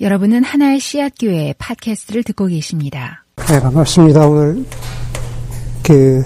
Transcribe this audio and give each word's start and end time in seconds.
여러분은 0.00 0.42
하나의 0.42 0.80
씨앗 0.80 1.12
교회 1.20 1.54
팟캐스트를 1.56 2.24
듣고 2.24 2.46
계십니다. 2.46 3.24
네, 3.46 3.60
반갑습니다. 3.60 4.26
오늘 4.26 4.64
그 5.84 6.24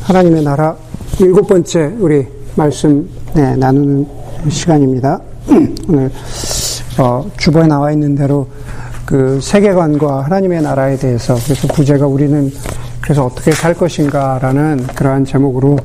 하나님의 0.00 0.42
나라 0.42 0.74
일곱 1.20 1.46
번째 1.46 1.92
우리 1.98 2.26
말씀 2.56 3.06
네, 3.34 3.54
나누는 3.56 4.06
시간입니다. 4.48 5.20
오늘 5.86 6.10
어, 6.98 7.30
주보에 7.36 7.66
나와 7.66 7.92
있는 7.92 8.14
대로 8.14 8.48
그 9.04 9.38
세계관과 9.42 10.22
하나님의 10.22 10.62
나라에 10.62 10.96
대해서 10.96 11.34
그래서 11.44 11.68
부제가 11.68 12.06
우리는 12.06 12.50
그래서 13.00 13.26
어떻게 13.26 13.50
살 13.52 13.74
것인가라는 13.74 14.86
그러한 14.94 15.24
제목으로 15.24 15.78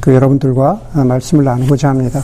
그 0.00 0.14
여러분들과 0.14 0.80
말씀을 0.94 1.44
나누고자 1.44 1.88
합니다. 1.88 2.22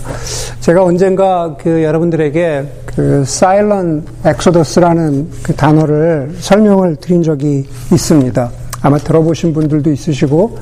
제가 0.60 0.84
언젠가 0.84 1.56
그 1.60 1.82
여러분들에게 1.82 2.72
그 2.86 3.22
silent 3.26 4.08
exodus라는 4.26 5.28
그 5.42 5.54
단어를 5.54 6.34
설명을 6.38 6.96
드린 6.96 7.22
적이 7.22 7.68
있습니다. 7.92 8.50
아마 8.82 8.98
들어보신 8.98 9.52
분들도 9.52 9.90
있으시고 9.90 10.58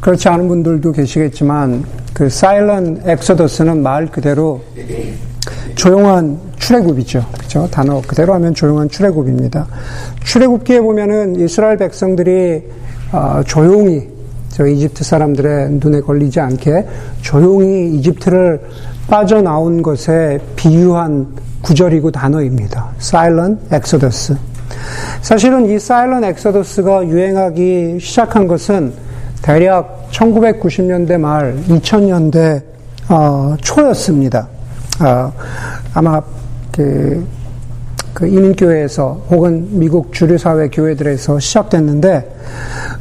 그렇지 0.00 0.28
않은 0.28 0.48
분들도 0.48 0.92
계시겠지만 0.92 1.84
그 2.12 2.24
silent 2.24 3.08
exodus는 3.08 3.82
말 3.82 4.06
그대로 4.06 4.62
조용한 5.74 6.38
출애굽이죠. 6.58 7.24
그죠? 7.40 7.68
단어 7.70 8.00
그대로 8.06 8.34
하면 8.34 8.54
조용한 8.54 8.88
출애굽입니다. 8.88 9.66
출애굽기에 10.22 10.80
보면은 10.80 11.40
이스라엘 11.40 11.76
백성들이 11.76 12.62
어, 12.62 12.91
조용히 13.46 14.08
저 14.48 14.66
이집트 14.66 15.02
사람들의 15.02 15.70
눈에 15.80 16.00
걸리지 16.00 16.40
않게 16.40 16.86
조용히 17.22 17.94
이집트를 17.96 18.60
빠져나온 19.08 19.82
것에 19.82 20.38
비유한 20.56 21.26
구절이고 21.62 22.10
단어입니다. 22.10 22.90
Silent 22.98 23.74
Exodus. 23.74 24.36
사실은 25.22 25.66
이 25.66 25.74
Silent 25.74 26.26
Exodus가 26.26 27.06
유행하기 27.06 27.98
시작한 28.00 28.46
것은 28.46 28.92
대략 29.42 30.08
1990년대 30.10 31.18
말 31.18 31.56
2000년대 31.68 32.62
어, 33.08 33.56
초였습니다. 33.60 34.48
어, 35.00 35.32
아마 35.94 36.20
그, 36.70 37.24
그 38.12 38.26
이민교회에서 38.26 39.22
혹은 39.30 39.66
미국 39.70 40.12
주류사회 40.12 40.68
교회들에서 40.68 41.38
시작됐는데 41.38 42.34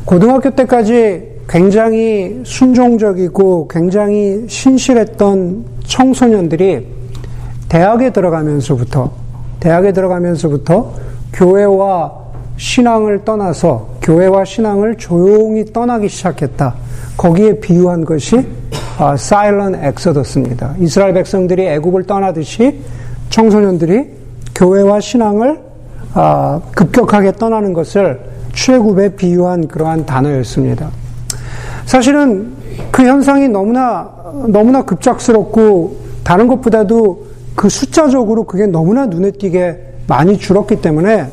고등학교 0.06 0.50
때까지 0.52 1.32
굉장히 1.50 2.42
순종적이고 2.46 3.68
굉장히 3.68 4.46
신실했던 4.48 5.66
청소년들이 5.86 6.88
대학에 7.68 8.12
들어가면서부터 8.12 9.12
대학에 9.60 9.92
들어가면서부터 9.92 10.94
교회와 11.34 12.22
신앙을 12.58 13.26
떠나서 13.26 13.90
교회와 14.02 14.46
신앙을 14.46 14.96
조용히 14.98 15.66
떠나기 15.66 16.08
시작했다. 16.08 16.76
거기에 17.18 17.60
비유한 17.60 18.06
것이 18.06 18.46
아, 18.98 19.18
사일런 19.18 19.76
엑서더스입니다. 19.76 20.76
이스라엘 20.80 21.14
백성들이 21.14 21.66
애굽을 21.68 22.04
떠나듯이 22.04 22.80
청소년들이 23.30 24.21
교회와 24.62 25.00
신앙을 25.00 25.60
아, 26.14 26.62
급격하게 26.76 27.32
떠나는 27.34 27.74
것을 27.74 28.20
출애굽에 28.54 29.16
비유한 29.16 29.68
그러한 29.68 30.06
단어였습니다. 30.06 30.92
사실은 31.86 32.54
그 32.92 33.04
현상이 33.04 33.48
너무나 33.48 34.08
너무나 34.48 34.84
급작스럽고 34.84 35.98
다른 36.24 36.48
것보다도 36.48 37.26
그 37.56 37.70
숫자적으로 37.70 38.44
그게 38.44 38.68
너무나 38.68 39.08
눈에 39.08 39.32
띄게 39.32 39.96
많이 40.08 40.38
줄었기 40.38 40.80
때문에 40.80 41.32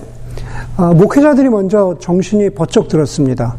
어, 0.79 0.95
목회자들이 0.95 1.51
먼저 1.51 1.97
정신이 2.01 2.51
번쩍 2.51 2.89
들었습니다. 2.89 3.57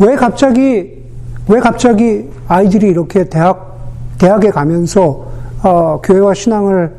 왜 0.00 0.16
갑자기 0.16 1.04
왜 1.48 1.60
갑자기 1.60 2.28
아이들이 2.48 2.88
이렇게 2.88 3.28
대학 3.28 3.76
대학에 4.18 4.50
가면서 4.50 5.26
어, 5.62 6.00
교회와 6.02 6.34
신앙을 6.34 6.92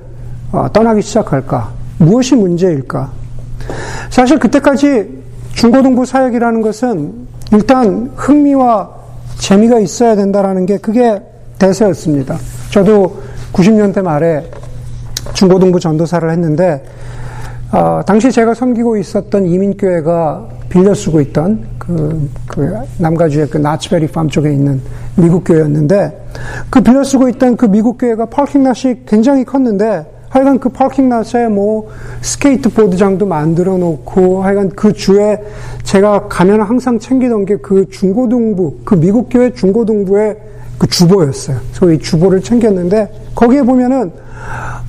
어, 0.53 0.67
떠나기 0.71 1.01
시작할까? 1.01 1.76
무엇이 1.97 2.35
문제일까? 2.35 3.11
사실 4.09 4.39
그때까지 4.39 5.17
중고등부 5.53 6.05
사역이라는 6.05 6.61
것은 6.61 7.13
일단 7.51 8.11
흥미와 8.15 8.89
재미가 9.39 9.79
있어야 9.79 10.15
된다라는 10.15 10.65
게 10.65 10.77
그게 10.77 11.21
대세였습니다. 11.57 12.37
저도 12.71 13.21
90년대 13.53 14.01
말에 14.01 14.49
중고등부 15.33 15.79
전도사를 15.79 16.29
했는데 16.29 16.83
어, 17.71 18.01
당시 18.05 18.31
제가 18.31 18.53
섬기고 18.53 18.97
있었던 18.97 19.45
이민교회가 19.45 20.47
빌려 20.69 20.93
쓰고 20.93 21.19
있던 21.21 21.65
그, 21.77 22.29
그 22.47 22.75
남가주의 22.97 23.47
그 23.49 23.57
나츠베리 23.57 24.07
팜 24.07 24.29
쪽에 24.29 24.51
있는 24.51 24.81
미국 25.15 25.43
교회였는데 25.43 26.27
그 26.69 26.81
빌려 26.81 27.03
쓰고 27.03 27.27
있던 27.29 27.57
그 27.57 27.65
미국 27.65 27.97
교회가 27.97 28.27
파킹 28.27 28.63
낫이 28.63 29.05
굉장히 29.05 29.43
컸는데 29.43 30.16
하여간 30.29 30.59
그 30.59 30.69
파킹낫에 30.69 31.47
뭐 31.49 31.89
스케이트보드장도 32.21 33.25
만들어 33.25 33.77
놓고 33.77 34.43
하여간 34.43 34.69
그 34.69 34.93
주에 34.93 35.41
제가 35.83 36.27
가면 36.27 36.61
항상 36.61 36.97
챙기던 36.99 37.45
게 37.45 37.57
그 37.67 37.89
중고등부 37.89 38.77
그 38.85 38.95
미국 38.95 39.27
교회 39.29 39.51
중고등부의 39.53 40.37
그 40.77 40.87
주보였어요. 40.87 41.57
소위 41.73 41.97
주보를 41.99 42.41
챙겼는데 42.41 43.09
거기에 43.35 43.61
보면은 43.63 44.11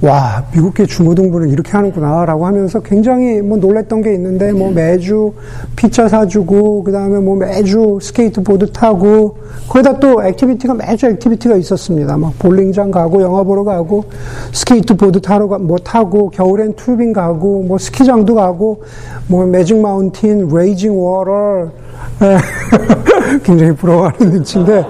와, 0.01 0.45
미국계 0.55 0.87
중고등부는 0.87 1.49
이렇게 1.49 1.73
하는구나라고 1.73 2.47
하면서 2.47 2.79
굉장히 2.81 3.41
뭐 3.41 3.59
놀랬던 3.59 4.03
게 4.03 4.15
있는데 4.15 4.53
뭐 4.53 4.71
매주 4.71 5.33
피자 5.75 6.07
사주고 6.09 6.85
그 6.85 6.93
다음에 6.93 7.19
뭐 7.19 7.35
매주 7.35 7.99
스케이트보드 8.01 8.71
타고 8.71 9.39
거기다 9.69 9.99
또 9.99 10.23
activity가 10.23 10.75
매주 10.75 11.07
activity가 11.07 11.57
있었습니다. 11.57 12.17
막 12.17 12.39
볼링장 12.39 12.93
가고 12.93 13.21
영화 13.23 13.43
보러 13.43 13.65
가고 13.65 14.05
스케이트보드 14.53 15.21
타러 15.21 15.49
가, 15.49 15.59
뭐 15.59 15.79
타고 15.79 16.31
겨울엔 16.31 16.75
tubing 16.77 17.13
가고 17.13 17.65
뭐 17.65 17.77
스키장도 17.77 18.37
가고 18.37 18.85
뭐 19.27 19.47
Magic 19.47 19.81
Mountain, 19.81 20.49
Raging 20.49 20.97
Water 20.97 21.73
굉장히 23.43 23.73
부러워하는 23.75 24.31
눈치인데 24.31 24.87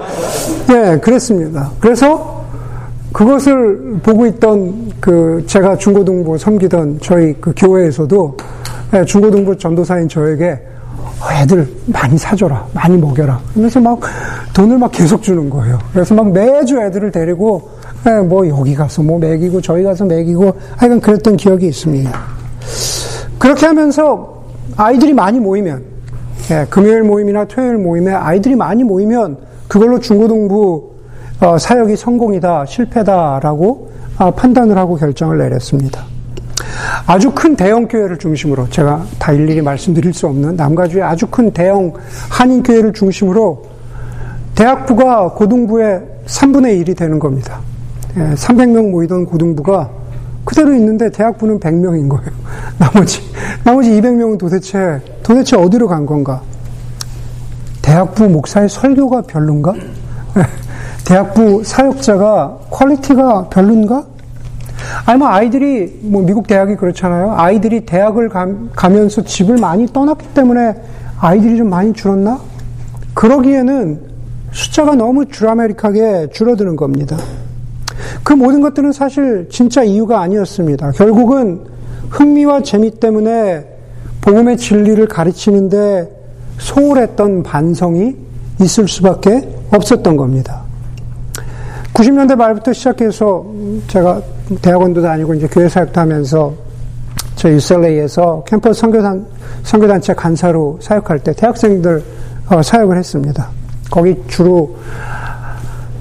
예, 0.70 0.98
그랬습니다. 0.98 1.70
그래서 1.80 2.44
그것을 3.12 3.98
보고 4.02 4.26
있던 4.26 4.92
그 5.00 5.42
제가 5.46 5.76
중고등부 5.76 6.38
섬기던 6.38 6.98
저희 7.00 7.34
그 7.40 7.52
교회에서도 7.56 8.36
예, 8.94 9.04
중고등부 9.04 9.56
전도사인 9.56 10.08
저에게 10.08 10.60
어, 11.20 11.32
애들 11.32 11.68
많이 11.86 12.16
사줘라, 12.16 12.66
많이 12.72 12.96
먹여라. 12.96 13.40
그래서 13.54 13.80
막 13.80 14.00
돈을 14.54 14.78
막 14.78 14.92
계속 14.92 15.22
주는 15.22 15.48
거예요. 15.50 15.78
그래서 15.92 16.14
막 16.14 16.30
매주 16.30 16.80
애들을 16.80 17.10
데리고 17.10 17.70
예, 18.06 18.20
뭐 18.20 18.46
여기 18.48 18.74
가서 18.74 19.02
뭐 19.02 19.18
먹이고 19.18 19.60
저희 19.60 19.82
가서 19.82 20.04
먹이고 20.04 20.54
하여간 20.76 21.00
그랬던 21.00 21.36
기억이 21.36 21.66
있습니다. 21.66 22.12
그렇게 23.38 23.66
하면서 23.66 24.44
아이들이 24.76 25.12
많이 25.12 25.40
모이면 25.40 25.97
예, 26.50 26.66
금요일 26.70 27.02
모임이나 27.02 27.44
토요일 27.44 27.76
모임에 27.76 28.12
아이들이 28.12 28.56
많이 28.56 28.82
모이면 28.82 29.36
그걸로 29.68 30.00
중고등부 30.00 30.92
어, 31.40 31.58
사역이 31.58 31.94
성공이다, 31.94 32.64
실패다라고 32.66 33.90
어, 34.18 34.30
판단을 34.30 34.76
하고 34.78 34.96
결정을 34.96 35.38
내렸습니다. 35.38 36.04
아주 37.06 37.30
큰 37.32 37.54
대형 37.54 37.86
교회를 37.86 38.18
중심으로 38.18 38.68
제가 38.70 39.04
다 39.18 39.32
일일이 39.32 39.60
말씀드릴 39.60 40.12
수 40.14 40.26
없는 40.26 40.56
남가주의 40.56 41.02
아주 41.02 41.26
큰 41.26 41.50
대형 41.50 41.92
한인 42.30 42.62
교회를 42.62 42.92
중심으로 42.92 43.64
대학부가 44.54 45.32
고등부의 45.34 46.02
3분의 46.26 46.82
1이 46.82 46.96
되는 46.96 47.18
겁니다. 47.18 47.60
300명 48.14 48.86
예, 48.86 48.90
모이던 48.90 49.26
고등부가 49.26 49.90
그대로 50.48 50.74
있는데 50.76 51.10
대학부는 51.10 51.60
100명인 51.60 52.08
거예요. 52.08 52.30
나머지 52.80 53.20
나머지 53.64 53.90
200명은 53.90 54.38
도대체 54.38 54.98
도대체 55.22 55.56
어디로 55.56 55.86
간 55.88 56.06
건가? 56.06 56.40
대학부 57.82 58.26
목사의 58.30 58.70
설교가 58.70 59.22
별론가? 59.22 59.74
대학부 61.04 61.62
사역자가 61.62 62.60
quality가 62.70 63.50
별론가? 63.50 64.06
아니면 65.04 65.18
뭐 65.18 65.28
아이들이 65.28 66.00
뭐 66.04 66.22
미국 66.22 66.46
대학이 66.46 66.76
그렇잖아요. 66.76 67.34
아이들이 67.36 67.84
대학을 67.84 68.30
가, 68.30 68.88
면서 68.88 69.22
집을 69.22 69.58
많이 69.58 69.86
떠났기 69.86 70.28
때문에 70.28 70.76
아이들이 71.20 71.58
좀 71.58 71.68
많이 71.68 71.92
줄었나? 71.92 72.40
그러기에는 73.12 74.00
숫자가 74.52 74.94
너무 74.94 75.26
드라마틱하게 75.26 76.30
줄어드는 76.32 76.76
겁니다. 76.76 77.18
그 78.22 78.32
모든 78.32 78.60
것들은 78.60 78.92
사실 78.92 79.48
진짜 79.50 79.82
이유가 79.82 80.20
아니었습니다. 80.20 80.92
결국은 80.92 81.60
흥미와 82.10 82.62
재미 82.62 82.90
때문에 82.90 83.66
복음의 84.20 84.56
진리를 84.56 85.06
가르치는데 85.06 86.08
소홀했던 86.58 87.42
반성이 87.42 88.16
있을 88.60 88.88
수밖에 88.88 89.48
없었던 89.70 90.16
겁니다. 90.16 90.62
90년대 91.94 92.36
말부터 92.36 92.72
시작해서 92.72 93.44
제가 93.88 94.20
대학원도 94.62 95.02
다니고 95.02 95.34
이제 95.34 95.48
교회 95.48 95.68
사역도 95.68 96.00
하면서 96.00 96.54
저 97.36 97.50
UCLA에서 97.50 98.44
캠퍼스 98.46 98.80
선교단, 98.80 99.24
선교단체 99.62 100.14
간사로 100.14 100.78
사역할 100.80 101.20
때 101.20 101.32
대학생들 101.32 102.02
어, 102.50 102.62
사역을 102.62 102.96
했습니다. 102.96 103.48
거기 103.90 104.16
주로 104.26 104.76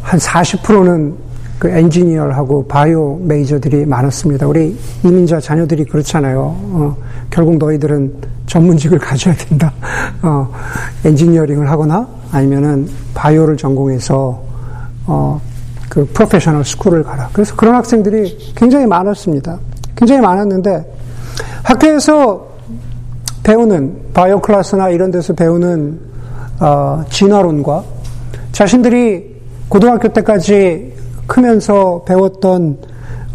한 0.02 0.20
40%는 0.20 1.16
그 1.60 1.70
엔지니어하고 1.70 2.68
바이오 2.68 3.18
메이저들이 3.24 3.86
많았습니다. 3.86 4.48
우리 4.48 4.78
이민자 5.04 5.40
자녀들이 5.40 5.86
그렇잖아요. 5.86 6.40
어, 6.40 6.98
결국 7.30 7.58
너희들은 7.58 8.14
전문직을 8.46 9.00
가져야 9.00 9.36
된다. 9.36 9.74
어, 10.22 10.50
엔지니어링을 11.04 11.70
하거나 11.70 12.08
아니면은 12.32 12.88
bio를 13.16 13.58
전공해서 13.58 14.44
어, 15.08 15.42
그 15.90 16.06
professional 16.14 16.64
school을 16.64 17.04
가라. 17.04 17.30
그래서 17.34 17.56
그런 17.56 17.76
학생들이 17.76 18.54
굉장히 18.56 18.86
많았습니다. 18.86 19.58
굉장히 19.96 20.22
많았는데 20.22 20.86
학교에서 21.64 22.48
배우는 23.42 24.14
bio 24.14 24.42
class나 24.42 24.90
이런 24.90 25.10
데서 25.10 25.34
배우는 25.34 26.00
어, 26.60 27.04
진화론과 27.10 27.84
자신들이 28.52 29.38
고등학교 29.70 30.10
때까지 30.10 30.97
크면서 31.28 32.04
배웠던 32.06 32.78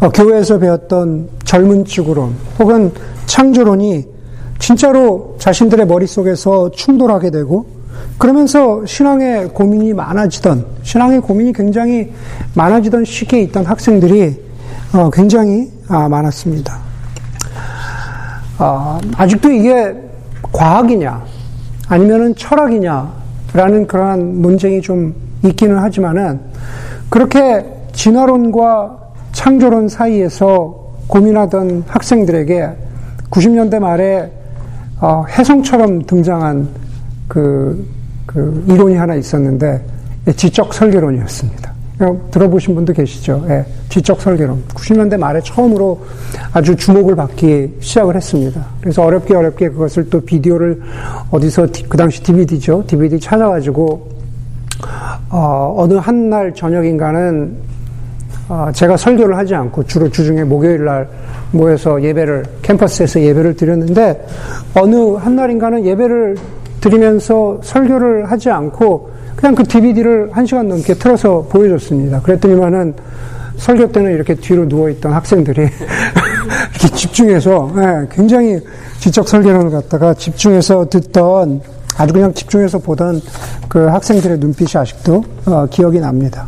어, 0.01 0.09
교회에서 0.09 0.59
배웠던 0.59 1.29
젊은 1.45 1.85
축구론 1.85 2.35
혹은 2.59 2.91
창조론이 3.25 4.05
진짜로 4.59 5.35
자신들의 5.39 5.87
머릿속에서 5.87 6.71
충돌하게 6.71 7.31
되고 7.31 7.65
그러면서 8.17 8.85
신앙의 8.85 9.49
고민이 9.49 9.93
많아지던 9.93 10.65
신앙의 10.83 11.21
고민이 11.21 11.53
굉장히 11.53 12.11
많아지던 12.55 13.05
시기에 13.05 13.41
있던 13.43 13.65
학생들이 13.65 14.41
어, 14.93 15.09
굉장히 15.09 15.71
아, 15.87 16.07
많았습니다. 16.07 16.79
아, 18.57 18.99
아직도 19.15 19.51
이게 19.51 19.95
과학이냐 20.51 21.23
아니면은 21.87 22.35
철학이냐라는 22.35 23.87
그러한 23.87 24.41
논쟁이 24.41 24.81
좀 24.81 25.13
있기는 25.43 25.77
하지만은 25.77 26.39
그렇게 27.09 27.65
진화론과 27.93 28.99
창조론 29.31 29.87
사이에서 29.87 30.83
고민하던 31.07 31.85
학생들에게 31.87 32.69
90년대 33.29 33.79
말에 33.79 34.31
어, 34.99 35.25
해성처럼 35.27 36.03
등장한 36.03 36.67
그, 37.27 37.87
그 38.25 38.63
이론이 38.67 38.95
하나 38.95 39.15
있었는데 39.15 39.83
지적 40.35 40.73
설계론이었습니다. 40.73 41.73
들어보신 42.31 42.75
분도 42.75 42.91
계시죠? 42.91 43.45
예, 43.49 43.65
지적 43.89 44.19
설계론. 44.19 44.63
90년대 44.73 45.17
말에 45.17 45.39
처음으로 45.41 46.01
아주 46.51 46.75
주목을 46.75 47.15
받기 47.15 47.77
시작을 47.79 48.15
했습니다. 48.15 48.65
그래서 48.81 49.03
어렵게 49.03 49.35
어렵게 49.35 49.69
그것을 49.69 50.09
또 50.09 50.19
비디오를 50.19 50.81
어디서 51.31 51.67
그 51.87 51.97
당시 51.97 52.21
DVD죠? 52.23 52.83
DVD 52.87 53.19
찾아가지고 53.19 54.09
어, 55.29 55.85
느한 55.87 56.29
날 56.29 56.53
저녁인가는 56.53 57.55
어, 57.55 57.72
제가 58.73 58.97
설교를 58.97 59.37
하지 59.37 59.55
않고 59.55 59.83
주로 59.85 60.09
주중에 60.09 60.43
목요일 60.43 60.85
날 60.85 61.07
모여서 61.51 62.01
예배를 62.01 62.43
캠퍼스에서 62.61 63.21
예배를 63.21 63.55
드렸는데 63.55 64.25
어느 64.75 65.15
한 65.15 65.35
날인가는 65.35 65.85
예배를 65.85 66.35
드리면서 66.81 67.59
설교를 67.63 68.29
하지 68.29 68.49
않고 68.49 69.11
그냥 69.35 69.55
그 69.55 69.63
DVD를 69.63 70.29
한 70.31 70.45
시간 70.45 70.67
넘게 70.67 70.95
틀어서 70.95 71.45
보여줬습니다. 71.49 72.21
그랬더니만은 72.21 72.93
설교 73.57 73.91
때는 73.91 74.13
이렇게 74.13 74.35
뒤로 74.35 74.65
누워있던 74.65 75.13
학생들이 75.13 75.61
이렇게 76.71 76.87
집중해서 76.95 77.71
네, 77.75 78.07
굉장히 78.11 78.59
지적 78.99 79.27
설교를 79.27 79.69
갖다가 79.69 80.13
집중해서 80.13 80.89
듣던 80.89 81.61
아주 81.97 82.13
그냥 82.13 82.33
집중해서 82.33 82.79
보던 82.79 83.21
그 83.69 83.85
학생들의 83.85 84.39
눈빛이 84.39 84.71
아직도 84.75 85.23
어, 85.45 85.67
기억이 85.69 85.99
납니다. 85.99 86.47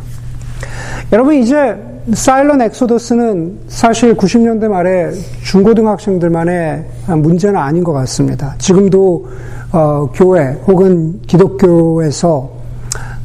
여러분 1.12 1.34
이제 1.34 1.76
사일런 2.12 2.60
엑소더스는 2.62 3.58
사실 3.68 4.16
90년대 4.16 4.66
말에 4.66 5.12
중고등학생들만의 5.44 6.84
문제는 7.18 7.56
아닌 7.56 7.84
것 7.84 7.92
같습니다. 7.92 8.56
지금도 8.58 9.28
어, 9.72 10.10
교회 10.12 10.56
혹은 10.66 11.20
기독교에서 11.28 12.50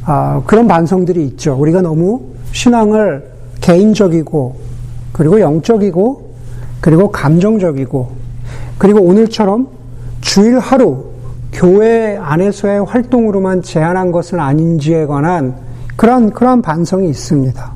어, 0.06 0.42
그런 0.46 0.68
반성들이 0.68 1.24
있죠. 1.26 1.56
우리가 1.58 1.82
너무 1.82 2.20
신앙을 2.52 3.24
개인적이고 3.60 4.56
그리고 5.12 5.40
영적이고 5.40 6.34
그리고 6.80 7.10
감정적이고 7.10 8.10
그리고 8.78 9.00
오늘처럼 9.00 9.66
주일 10.20 10.60
하루 10.60 11.06
교회 11.52 12.16
안에서의 12.16 12.84
활동으로만 12.84 13.62
제한한 13.62 14.12
것은 14.12 14.38
아닌지에 14.38 15.06
관한 15.06 15.71
그런 15.96 16.30
그러한 16.30 16.62
반성이 16.62 17.08
있습니다. 17.10 17.72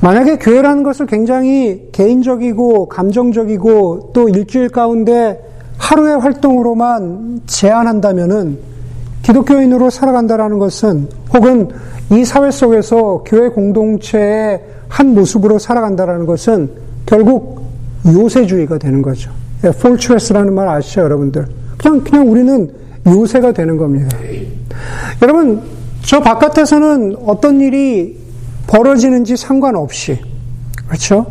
만약에 0.00 0.38
교회라는 0.38 0.82
것을 0.82 1.06
굉장히 1.06 1.88
개인적이고 1.92 2.88
감정적이고 2.88 4.10
또 4.12 4.28
일주일 4.28 4.68
가운데 4.68 5.40
하루의 5.78 6.18
활동으로만 6.18 7.42
제한한다면은 7.46 8.58
기독교인으로 9.22 9.90
살아간다라는 9.90 10.58
것은 10.58 11.08
혹은 11.32 11.68
이 12.10 12.24
사회 12.24 12.50
속에서 12.50 13.22
교회 13.24 13.48
공동체의 13.48 14.60
한 14.88 15.14
모습으로 15.14 15.58
살아간다라는 15.58 16.26
것은 16.26 16.70
결국 17.06 17.62
요새주의가 18.06 18.78
되는 18.78 19.00
거죠. 19.00 19.30
폴트레스라는 19.80 20.52
말 20.54 20.68
아시죠, 20.68 21.02
여러분들? 21.02 21.46
그냥 21.78 22.00
그냥 22.02 22.30
우리는 22.30 22.70
요새가 23.06 23.52
되는 23.52 23.76
겁니다. 23.76 24.16
여러분 25.22 25.62
저 26.04 26.20
바깥에서는 26.20 27.16
어떤 27.26 27.60
일이 27.60 28.18
벌어지는지 28.66 29.36
상관없이, 29.36 30.18
그렇죠? 30.86 31.26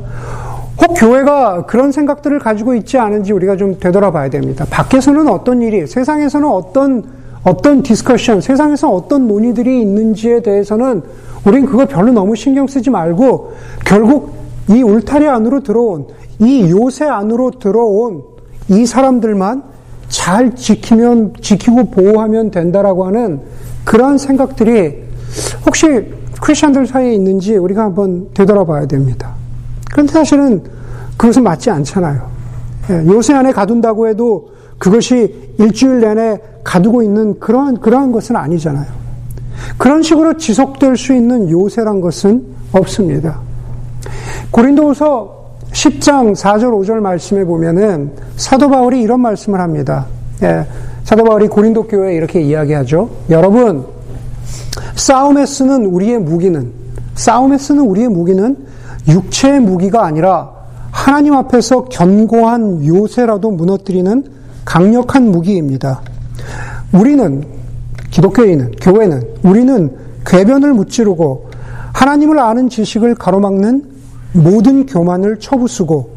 혹 0.81 0.93
교회가 0.95 1.65
그런 1.65 1.91
생각들을 1.91 2.39
가지고 2.39 2.73
있지 2.73 2.97
않은지 2.97 3.33
우리가 3.33 3.55
좀 3.55 3.79
되돌아봐야 3.79 4.29
됩니다. 4.29 4.65
밖에서는 4.69 5.27
어떤 5.27 5.61
일이, 5.61 5.85
세상에서는 5.85 6.47
어떤, 6.47 7.03
어떤 7.43 7.83
discussion, 7.83 8.41
세상에서 8.41 8.89
어떤 8.89 9.27
논의들이 9.27 9.81
있는지에 9.81 10.41
대해서는 10.41 11.03
우린 11.45 11.65
그거 11.65 11.85
별로 11.85 12.11
너무 12.11 12.35
신경 12.35 12.67
쓰지 12.67 12.89
말고 12.89 13.53
결국 13.85 14.33
이 14.69 14.81
울타리 14.81 15.27
안으로 15.27 15.61
들어온, 15.61 16.07
이 16.39 16.69
요새 16.71 17.05
안으로 17.05 17.51
들어온 17.51 18.23
이 18.69 18.85
사람들만 18.85 19.63
잘 20.07 20.55
지키면, 20.55 21.33
지키고 21.41 21.85
보호하면 21.85 22.51
된다라고 22.51 23.05
하는 23.05 23.41
그러한 23.85 24.17
생각들이 24.17 25.03
혹시 25.65 26.13
크리스천들 26.41 26.87
사이에 26.87 27.13
있는지 27.13 27.55
우리가 27.55 27.83
한번 27.83 28.29
되돌아봐야 28.33 28.87
됩니다. 28.87 29.33
그런데 29.91 30.11
사실은 30.13 30.63
그것은 31.17 31.43
맞지 31.43 31.69
않잖아요. 31.69 32.29
예, 32.89 33.05
요새 33.05 33.33
안에 33.33 33.51
가둔다고 33.51 34.07
해도 34.07 34.51
그것이 34.77 35.53
일주일 35.59 35.99
내내 35.99 36.39
가두고 36.63 37.03
있는 37.03 37.39
그러한, 37.39 37.79
그러한 37.79 38.11
것은 38.11 38.35
아니잖아요. 38.35 38.87
그런 39.77 40.01
식으로 40.01 40.37
지속될 40.37 40.97
수 40.97 41.13
있는 41.13 41.49
요새란 41.49 42.01
것은 42.01 42.43
없습니다. 42.71 43.39
고린도후서 44.49 45.41
10장 45.71 46.35
4절 46.35 46.71
5절 46.81 46.95
말씀에 46.99 47.45
보면은 47.45 48.11
사도 48.35 48.69
바울이 48.69 49.01
이런 49.01 49.21
말씀을 49.21 49.59
합니다. 49.59 50.07
예, 50.41 50.65
사도 51.03 51.23
바울이 51.23 51.47
고린도 51.47 51.87
교회에 51.87 52.15
이렇게 52.15 52.41
이야기하죠. 52.41 53.09
여러분, 53.29 53.85
싸움에 54.95 55.45
쓰는 55.45 55.85
우리의 55.85 56.19
무기는, 56.19 56.71
싸움에 57.15 57.57
쓰는 57.57 57.83
우리의 57.83 58.07
무기는 58.07 58.57
육체의 59.07 59.59
무기가 59.59 60.05
아니라 60.05 60.51
하나님 60.91 61.33
앞에서 61.33 61.85
견고한 61.85 62.85
요새라도 62.85 63.51
무너뜨리는 63.51 64.23
강력한 64.65 65.31
무기입니다. 65.31 66.01
우리는, 66.93 67.43
기독교인은, 68.11 68.71
교회는, 68.81 69.21
우리는 69.43 69.95
궤변을 70.25 70.73
무찌르고 70.73 71.49
하나님을 71.93 72.39
아는 72.39 72.69
지식을 72.69 73.15
가로막는 73.15 73.85
모든 74.33 74.85
교만을 74.85 75.39
쳐부수고 75.39 76.11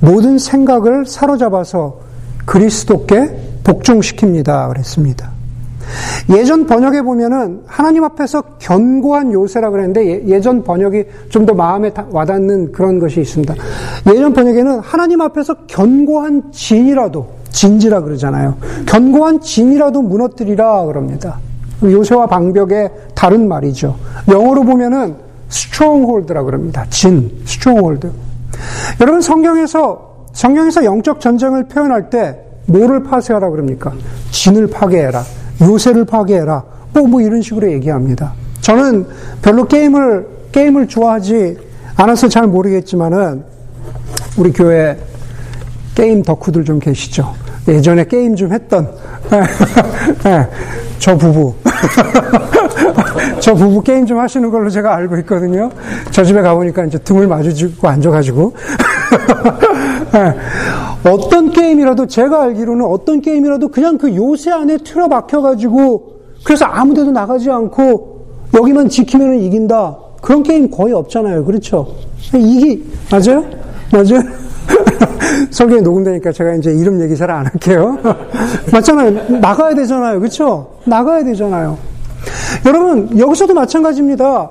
모든 0.00 0.38
생각을 0.38 1.04
사로잡아서 1.06 1.98
그리스도께 2.46 3.49
복종시킵니다. 3.64 4.68
그랬습니다. 4.68 5.30
예전 6.30 6.66
번역에 6.66 7.02
보면은 7.02 7.62
하나님 7.66 8.04
앞에서 8.04 8.42
견고한 8.58 9.32
요새라 9.32 9.70
그랬는데 9.70 10.26
예, 10.26 10.40
전 10.40 10.62
번역이 10.62 11.04
좀 11.30 11.46
더 11.46 11.54
마음에 11.54 11.90
와닿는 12.10 12.70
그런 12.72 12.98
것이 12.98 13.20
있습니다. 13.20 13.54
예전 14.14 14.32
번역에는 14.32 14.80
하나님 14.80 15.20
앞에서 15.20 15.54
견고한 15.66 16.52
진이라도 16.52 17.26
진지라 17.50 18.02
그러잖아요. 18.02 18.56
견고한 18.86 19.40
진이라도 19.40 20.02
무너뜨리라 20.02 20.84
그럽니다. 20.84 21.38
요새와 21.82 22.26
방벽의 22.26 22.90
다른 23.14 23.48
말이죠. 23.48 23.96
영어로 24.28 24.62
보면은 24.62 25.16
stronghold라 25.50 26.44
그럽니다. 26.44 26.86
진, 26.90 27.30
stronghold. 27.44 28.10
여러분 29.00 29.20
성경에서 29.20 30.26
성경에서 30.32 30.84
영적 30.84 31.20
전쟁을 31.20 31.64
표현할 31.64 32.10
때 32.10 32.38
뭐를 32.70 33.02
파쇄하라 33.02 33.50
그럽니까? 33.50 33.92
진을 34.30 34.68
파괴해라. 34.68 35.22
요새를 35.62 36.04
파괴해라. 36.04 36.62
뭐, 36.92 37.06
뭐 37.06 37.20
이런 37.20 37.42
식으로 37.42 37.70
얘기합니다. 37.72 38.32
저는 38.60 39.06
별로 39.42 39.66
게임을, 39.66 40.26
게임을 40.52 40.88
좋아하지 40.88 41.56
않아서 41.96 42.28
잘 42.28 42.46
모르겠지만은 42.46 43.44
우리 44.36 44.52
교회 44.52 44.96
게임 45.94 46.22
덕후들 46.22 46.64
좀 46.64 46.78
계시죠? 46.78 47.34
예전에 47.68 48.04
게임 48.04 48.34
좀 48.36 48.52
했던, 48.52 48.90
네, 50.24 50.48
저 50.98 51.16
부부. 51.16 51.54
저 53.40 53.54
부부 53.54 53.82
게임 53.82 54.06
좀 54.06 54.18
하시는 54.18 54.50
걸로 54.50 54.70
제가 54.70 54.94
알고 54.96 55.18
있거든요. 55.18 55.70
저 56.10 56.24
집에 56.24 56.40
가보니까 56.40 56.84
이제 56.84 56.98
등을 56.98 57.26
마주치고 57.26 57.86
앉아가지고. 57.86 58.54
네. 60.12 60.34
어떤 61.10 61.50
게임이라도 61.50 62.06
제가 62.06 62.42
알기로는 62.42 62.84
어떤 62.84 63.20
게임이라도 63.20 63.68
그냥 63.68 63.96
그 63.98 64.14
요새 64.14 64.50
안에 64.50 64.78
틀어박혀가지고 64.78 66.20
그래서 66.44 66.64
아무 66.66 66.94
데도 66.94 67.10
나가지 67.10 67.50
않고 67.50 68.26
여기만 68.54 68.88
지키면 68.88 69.40
이긴다. 69.40 69.96
그런 70.20 70.42
게임 70.42 70.70
거의 70.70 70.92
없잖아요. 70.92 71.44
그렇죠? 71.44 71.94
이기, 72.34 72.84
맞아요? 73.10 73.44
맞아요? 73.92 74.22
설교에 75.50 75.80
녹음되니까 75.80 76.32
제가 76.32 76.54
이제 76.54 76.70
이름 76.72 77.00
얘기 77.02 77.16
잘 77.16 77.30
안 77.30 77.46
할게요. 77.46 77.98
맞잖아요. 78.72 79.38
나가야 79.40 79.74
되잖아요. 79.74 80.18
그렇죠? 80.18 80.70
나가야 80.84 81.24
되잖아요. 81.24 81.78
여러분, 82.66 83.18
여기서도 83.18 83.54
마찬가지입니다. 83.54 84.50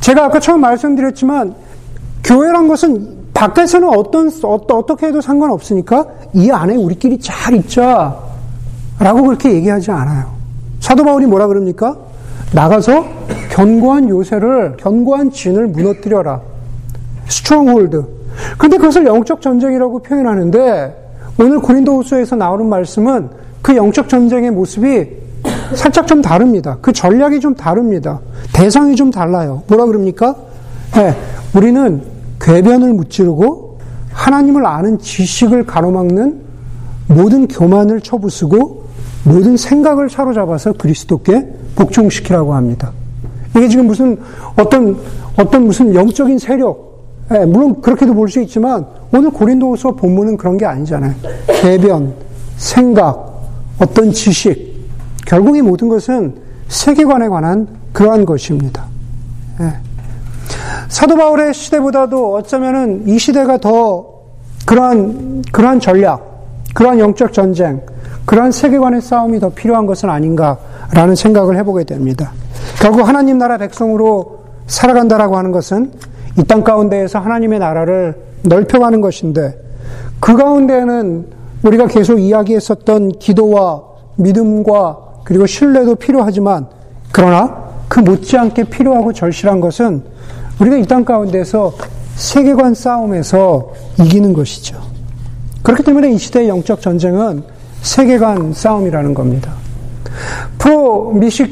제가 0.00 0.26
아까 0.26 0.38
처음 0.38 0.60
말씀드렸지만 0.60 1.54
교회란 2.24 2.68
것은 2.68 3.17
밖에서는 3.38 3.88
어떤, 3.88 4.32
어떻게 4.42 5.06
해도 5.06 5.20
상관없으니까 5.20 6.04
이 6.34 6.50
안에 6.50 6.74
우리끼리 6.74 7.20
잘 7.20 7.54
있자. 7.54 8.18
라고 8.98 9.22
그렇게 9.22 9.52
얘기하지 9.52 9.92
않아요. 9.92 10.26
사도 10.80 11.04
바울이 11.04 11.26
뭐라 11.26 11.46
그럽니까? 11.46 11.96
나가서 12.52 13.04
견고한 13.50 14.08
요새를, 14.08 14.76
견고한 14.78 15.30
진을 15.30 15.68
무너뜨려라. 15.68 16.40
Stronghold. 17.28 18.04
근데 18.58 18.76
그것을 18.76 19.06
영적 19.06 19.40
전쟁이라고 19.40 20.00
표현하는데 20.00 21.12
오늘 21.38 21.60
고린도 21.60 21.98
후서에서 21.98 22.34
나오는 22.34 22.66
말씀은 22.66 23.28
그 23.62 23.76
영적 23.76 24.08
전쟁의 24.08 24.50
모습이 24.50 25.06
살짝 25.76 26.08
좀 26.08 26.20
다릅니다. 26.20 26.78
그 26.80 26.92
전략이 26.92 27.38
좀 27.38 27.54
다릅니다. 27.54 28.18
대상이 28.52 28.96
좀 28.96 29.12
달라요. 29.12 29.62
뭐라 29.68 29.84
그럽니까? 29.84 30.34
네, 30.94 31.14
우리는 31.54 32.17
궤변을 32.40 32.92
무찌르고 32.94 33.78
하나님을 34.12 34.66
아는 34.66 34.98
지식을 34.98 35.66
가로막는 35.66 36.40
모든 37.08 37.48
교만을 37.48 38.00
쳐부수고 38.00 38.84
모든 39.24 39.56
생각을 39.56 40.10
사로잡아서 40.10 40.72
그리스도께 40.72 41.46
복종시키라고 41.76 42.54
합니다. 42.54 42.92
이게 43.56 43.68
지금 43.68 43.86
무슨 43.86 44.18
어떤 44.56 44.98
어떤 45.36 45.66
무슨 45.66 45.94
영적인 45.94 46.38
세력, 46.38 47.04
예, 47.32 47.44
물론 47.44 47.80
그렇게도 47.80 48.14
볼 48.14 48.28
수 48.28 48.40
있지만 48.42 48.86
오늘 49.12 49.30
고린도서 49.30 49.92
본문은 49.92 50.36
그런 50.36 50.56
게 50.56 50.66
아니잖아요. 50.66 51.14
대변, 51.62 52.14
생각, 52.56 53.42
어떤 53.78 54.12
지식, 54.12 54.76
결국 55.26 55.56
이 55.56 55.62
모든 55.62 55.88
것은 55.88 56.34
세계관에 56.68 57.28
관한 57.28 57.68
그러한 57.92 58.24
것입니다. 58.24 58.84
예. 59.60 59.87
사도 60.88 61.16
바울의 61.16 61.54
시대보다도 61.54 62.34
어쩌면은 62.34 63.06
이 63.06 63.18
시대가 63.18 63.58
더 63.58 64.06
그러한, 64.66 65.42
그러한 65.52 65.80
전략, 65.80 66.26
그러한 66.74 66.98
영적 66.98 67.32
전쟁, 67.32 67.80
그러한 68.24 68.52
세계관의 68.52 69.00
싸움이 69.00 69.40
더 69.40 69.48
필요한 69.50 69.86
것은 69.86 70.10
아닌가라는 70.10 71.14
생각을 71.14 71.56
해보게 71.58 71.84
됩니다. 71.84 72.32
결국 72.80 73.08
하나님 73.08 73.38
나라 73.38 73.56
백성으로 73.58 74.38
살아간다라고 74.66 75.36
하는 75.36 75.52
것은 75.52 75.92
이 76.38 76.44
땅 76.44 76.62
가운데에서 76.62 77.18
하나님의 77.18 77.58
나라를 77.58 78.14
넓혀가는 78.42 79.00
것인데 79.00 79.58
그 80.20 80.36
가운데에는 80.36 81.26
우리가 81.64 81.86
계속 81.88 82.20
이야기했었던 82.20 83.12
기도와 83.18 83.82
믿음과 84.16 84.98
그리고 85.24 85.46
신뢰도 85.46 85.96
필요하지만 85.96 86.66
그러나 87.10 87.68
그 87.88 88.00
못지않게 88.00 88.64
필요하고 88.64 89.12
절실한 89.12 89.60
것은 89.60 90.04
우리가 90.60 90.76
이 90.76 90.82
땅 90.84 91.04
가운데서 91.04 91.72
세계관 92.16 92.74
싸움에서 92.74 93.72
이기는 94.00 94.32
것이죠. 94.32 94.76
그렇기 95.62 95.84
때문에 95.84 96.12
이 96.12 96.18
시대의 96.18 96.48
영적 96.48 96.80
전쟁은 96.80 97.42
세계관 97.82 98.52
싸움이라는 98.52 99.14
겁니다. 99.14 99.52
프로 100.58 101.12
미식 101.12 101.48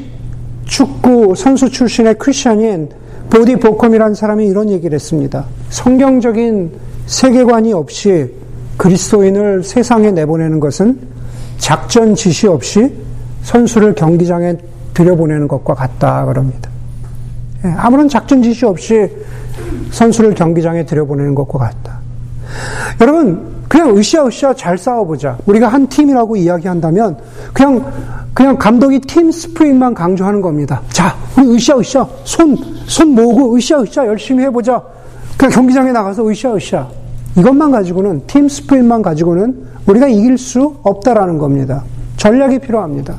축구 0.65 1.33
선수 1.35 1.69
출신의 1.69 2.15
크리스천인 2.15 2.89
보디 3.29 3.57
보컴이라는 3.57 4.13
사람이 4.15 4.45
이런 4.45 4.69
얘기를 4.69 4.95
했습니다. 4.95 5.45
성경적인 5.69 6.71
세계관이 7.05 7.71
없이 7.73 8.29
그리스도인을 8.75 9.63
세상에 9.63 10.11
내보내는 10.11 10.59
것은 10.59 10.99
작전 11.57 12.13
지시 12.15 12.47
없이 12.47 12.93
선수를 13.43 13.95
경기장에 13.95 14.57
들여보내는 14.93 15.47
것과 15.47 15.73
같다 15.73 16.25
그럽니다. 16.25 16.69
예, 17.65 17.69
아무런 17.77 18.07
작전 18.07 18.41
지시 18.41 18.65
없이 18.65 19.09
선수를 19.91 20.33
경기장에 20.33 20.85
들여보내는 20.85 21.35
것과 21.35 21.59
같다. 21.59 21.99
여러분, 23.01 23.57
그냥 23.67 23.97
으쌰으쌰 23.97 24.53
잘 24.53 24.77
싸워보자. 24.77 25.37
우리가 25.45 25.67
한 25.67 25.87
팀이라고 25.87 26.35
이야기한다면, 26.35 27.17
그냥, 27.53 27.85
그냥 28.33 28.57
감독이 28.57 28.99
팀 28.99 29.31
스프링만 29.31 29.93
강조하는 29.93 30.41
겁니다. 30.41 30.81
자, 30.89 31.15
우리 31.37 31.55
으쌰으쌰, 31.55 32.07
손, 32.23 32.55
손 32.85 33.09
모으고 33.09 33.55
으쌰으쌰 33.55 34.05
열심히 34.07 34.43
해보자. 34.45 34.81
그냥 35.35 35.51
경기장에 35.51 35.91
나가서 35.91 36.27
으쌰으쌰. 36.27 36.87
이것만 37.37 37.71
가지고는, 37.71 38.23
팀 38.27 38.47
스프링만 38.47 39.01
가지고는 39.01 39.67
우리가 39.85 40.07
이길 40.07 40.37
수 40.37 40.75
없다라는 40.83 41.37
겁니다. 41.37 41.83
전략이 42.17 42.59
필요합니다. 42.59 43.15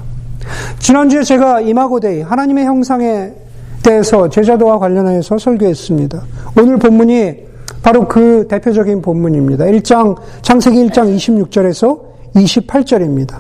지난주에 0.79 1.23
제가 1.23 1.61
이마고데이, 1.61 2.23
하나님의 2.23 2.65
형상에 2.65 3.33
대해서 3.83 4.29
제자도와 4.29 4.79
관련해서 4.79 5.39
설교했습니다. 5.39 6.23
오늘 6.61 6.79
본문이 6.79 7.49
바로 7.83 8.07
그 8.09 8.47
대표적인 8.49 9.03
본문입니다. 9.03 9.67
1장, 9.67 10.17
창세기 10.43 10.89
1장 10.89 11.15
26절에서 11.17 12.01
28절입니다. 12.35 13.37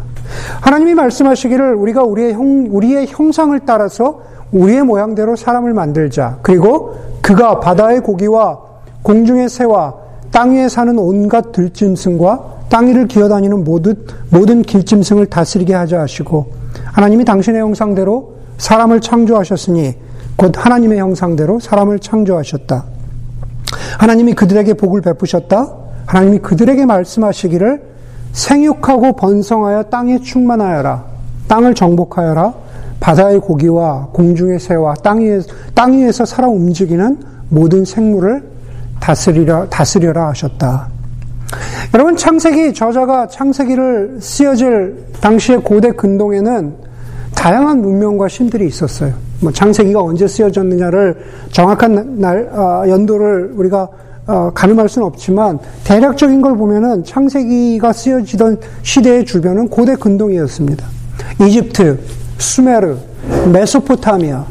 하나님이 0.60 0.94
말씀하시기를 0.94 1.74
우리가 1.74 2.02
우리의 2.04 2.34
형, 2.34 2.68
우리의 2.70 3.06
형상을 3.08 3.58
따라서 3.66 4.20
우리의 4.52 4.82
모양대로 4.84 5.36
사람을 5.36 5.74
만들자. 5.74 6.38
그리고 6.42 6.94
그가 7.20 7.60
바다의 7.60 8.00
고기와 8.00 8.60
공중의 9.02 9.48
새와 9.48 9.94
땅 10.30 10.54
위에 10.54 10.68
사는 10.68 10.98
온갖 10.98 11.52
들짐승과 11.52 12.58
땅 12.68 12.86
위를 12.88 13.08
기어다니는 13.08 13.64
모든, 13.64 13.94
모든 14.30 14.62
길짐승을 14.62 15.26
다스리게 15.26 15.74
하자 15.74 16.00
하시고 16.00 16.52
하나님이 16.84 17.24
당신의 17.24 17.60
형상대로 17.60 18.34
사람을 18.58 19.00
창조하셨으니 19.00 19.94
곧 20.38 20.52
하나님의 20.56 21.00
형상대로 21.00 21.58
사람을 21.58 21.98
창조하셨다. 21.98 22.84
하나님이 23.98 24.34
그들에게 24.34 24.74
복을 24.74 25.00
베푸셨다. 25.00 25.74
하나님이 26.06 26.38
그들에게 26.38 26.86
말씀하시기를 26.86 27.82
생육하고 28.32 29.16
번성하여 29.16 29.82
땅에 29.90 30.20
충만하여라. 30.20 31.04
땅을 31.48 31.74
정복하여라. 31.74 32.54
바다의 33.00 33.40
고기와 33.40 34.10
공중의 34.12 34.60
새와 34.60 34.94
땅, 35.02 35.18
위에, 35.18 35.40
땅 35.74 35.94
위에서 35.94 36.24
살아 36.24 36.46
움직이는 36.46 37.18
모든 37.48 37.84
생물을 37.84 38.48
다스리라, 39.00 39.66
다스려라 39.68 40.28
하셨다. 40.28 40.88
여러분, 41.94 42.16
창세기, 42.16 42.74
저자가 42.74 43.26
창세기를 43.26 44.18
쓰여질 44.20 45.06
당시의 45.20 45.62
고대 45.62 45.90
근동에는 45.90 46.74
다양한 47.34 47.82
문명과 47.82 48.28
신들이 48.28 48.68
있었어요. 48.68 49.27
뭐 49.40 49.52
창세기가 49.52 50.00
언제 50.00 50.26
쓰여졌느냐를 50.26 51.16
정확한 51.52 52.18
날, 52.18 52.48
어, 52.52 52.84
연도를 52.88 53.52
우리가 53.54 53.88
어, 54.26 54.50
가늠할 54.52 54.88
수는 54.88 55.06
없지만 55.06 55.58
대략적인 55.84 56.42
걸 56.42 56.56
보면은 56.56 57.02
창세기가 57.02 57.92
쓰여지던 57.92 58.60
시대의 58.82 59.24
주변은 59.24 59.68
고대 59.68 59.96
근동이었습니다. 59.96 60.86
이집트, 61.40 61.98
수메르, 62.36 62.96
메소포타미아. 63.52 64.44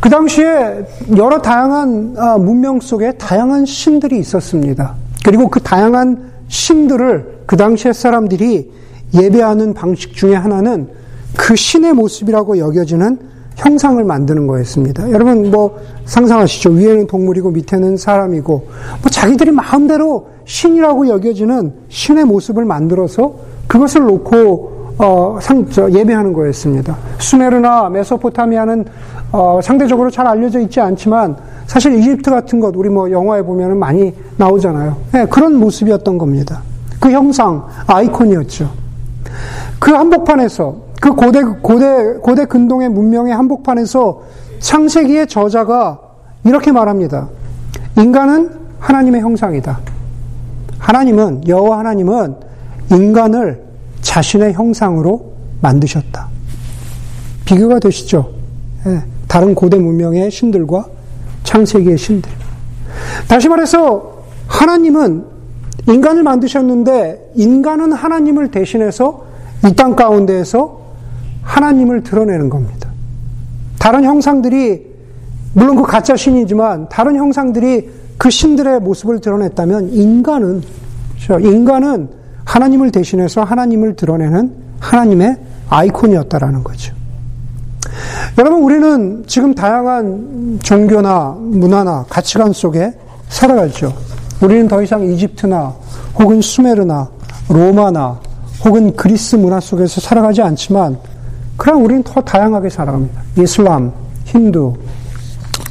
그 0.00 0.10
당시에 0.10 0.86
여러 1.16 1.40
다양한 1.40 2.14
아, 2.18 2.38
문명 2.38 2.80
속에 2.80 3.12
다양한 3.12 3.64
신들이 3.64 4.18
있었습니다. 4.18 4.94
그리고 5.24 5.48
그 5.48 5.60
다양한 5.60 6.30
신들을 6.48 7.40
그 7.46 7.56
당시의 7.56 7.94
사람들이 7.94 8.70
예배하는 9.14 9.74
방식 9.74 10.14
중에 10.14 10.34
하나는 10.34 10.88
그 11.36 11.56
신의 11.56 11.94
모습이라고 11.94 12.58
여겨지는 12.58 13.18
형상을 13.60 14.02
만드는 14.02 14.46
거였습니다. 14.46 15.10
여러분 15.10 15.50
뭐 15.50 15.78
상상하시죠? 16.06 16.70
위에는 16.70 17.06
동물이고 17.06 17.50
밑에는 17.50 17.98
사람이고 17.98 18.52
뭐 18.52 19.10
자기들이 19.10 19.50
마음대로 19.50 20.28
신이라고 20.46 21.08
여겨지는 21.08 21.72
신의 21.88 22.24
모습을 22.24 22.64
만들어서 22.64 23.34
그것을 23.68 24.02
놓고 24.02 24.80
어, 24.98 25.38
예배하는 25.90 26.32
거였습니다. 26.32 26.96
수메르나 27.18 27.90
메소포타미아는 27.90 28.84
어, 29.32 29.60
상대적으로 29.62 30.10
잘 30.10 30.26
알려져 30.26 30.58
있지 30.60 30.80
않지만 30.80 31.36
사실 31.66 31.94
이집트 31.94 32.30
같은 32.30 32.60
것 32.60 32.74
우리 32.76 32.88
뭐 32.88 33.10
영화에 33.10 33.42
보면은 33.42 33.78
많이 33.78 34.12
나오잖아요. 34.36 34.96
네, 35.12 35.26
그런 35.26 35.54
모습이었던 35.56 36.18
겁니다. 36.18 36.62
그 36.98 37.10
형상 37.10 37.66
아이콘이었죠. 37.86 38.70
그 39.78 39.92
한복판에서 39.92 40.89
그 41.00 41.14
고대, 41.14 41.42
고대, 41.42 42.14
고대 42.22 42.44
근동의 42.44 42.90
문명의 42.90 43.34
한복판에서 43.34 44.22
창세기의 44.60 45.26
저자가 45.26 45.98
이렇게 46.44 46.70
말합니다. 46.70 47.28
인간은 47.96 48.50
하나님의 48.78 49.22
형상이다. 49.22 49.80
하나님은, 50.78 51.48
여호와 51.48 51.78
하나님은 51.78 52.36
인간을 52.92 53.62
자신의 54.02 54.52
형상으로 54.52 55.32
만드셨다. 55.60 56.28
비교가 57.44 57.78
되시죠? 57.78 58.30
예, 58.86 59.02
다른 59.26 59.54
고대 59.54 59.78
문명의 59.78 60.30
신들과 60.30 60.86
창세기의 61.44 61.98
신들. 61.98 62.30
다시 63.28 63.48
말해서 63.48 64.22
하나님은 64.46 65.24
인간을 65.88 66.22
만드셨는데 66.22 67.32
인간은 67.36 67.92
하나님을 67.92 68.50
대신해서 68.50 69.24
이 69.64 69.74
땅 69.74 69.94
가운데에서 69.94 70.79
하나님을 71.42 72.02
드러내는 72.02 72.48
겁니다. 72.50 72.88
다른 73.78 74.04
형상들이 74.04 74.90
물론 75.54 75.76
그 75.76 75.82
가짜 75.82 76.16
신이지만 76.16 76.88
다른 76.88 77.16
형상들이 77.16 77.90
그 78.18 78.30
신들의 78.30 78.80
모습을 78.80 79.20
드러냈다면 79.20 79.90
인간은 79.92 80.62
그렇죠? 81.26 81.48
인간은 81.48 82.08
하나님을 82.44 82.90
대신해서 82.90 83.42
하나님을 83.42 83.96
드러내는 83.96 84.52
하나님의 84.80 85.36
아이콘이었다라는 85.68 86.64
거죠. 86.64 86.94
여러분 88.38 88.62
우리는 88.62 89.24
지금 89.26 89.54
다양한 89.54 90.58
종교나 90.62 91.36
문화나 91.38 92.04
가치관 92.08 92.52
속에 92.52 92.92
살아가죠. 93.28 93.92
우리는 94.42 94.68
더 94.68 94.82
이상 94.82 95.04
이집트나 95.04 95.74
혹은 96.18 96.40
수메르나 96.40 97.08
로마나 97.48 98.18
혹은 98.64 98.94
그리스 98.94 99.36
문화 99.36 99.60
속에서 99.60 100.00
살아가지 100.00 100.42
않지만 100.42 100.98
그럼 101.60 101.84
우리는 101.84 102.02
더 102.02 102.22
다양하게 102.22 102.70
살아갑니다. 102.70 103.20
이슬람, 103.36 103.92
힌두, 104.24 104.72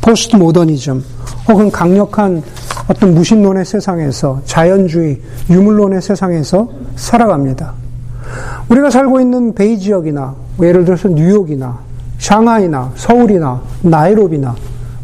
포스트 0.03 0.35
모더니즘, 0.35 1.03
혹은 1.47 1.71
강력한 1.71 2.43
어떤 2.87 3.15
무신론의 3.15 3.65
세상에서, 3.65 4.39
자연주의, 4.45 5.19
유물론의 5.49 6.03
세상에서 6.03 6.69
살아갑니다. 6.95 7.73
우리가 8.69 8.91
살고 8.91 9.19
있는 9.19 9.55
베이 9.55 9.79
지역이나, 9.79 10.35
뭐 10.57 10.67
예를 10.67 10.85
들어서 10.85 11.09
뉴욕이나, 11.09 11.79
샹하이나, 12.19 12.91
서울이나, 12.95 13.59
나이로비나, 13.81 14.55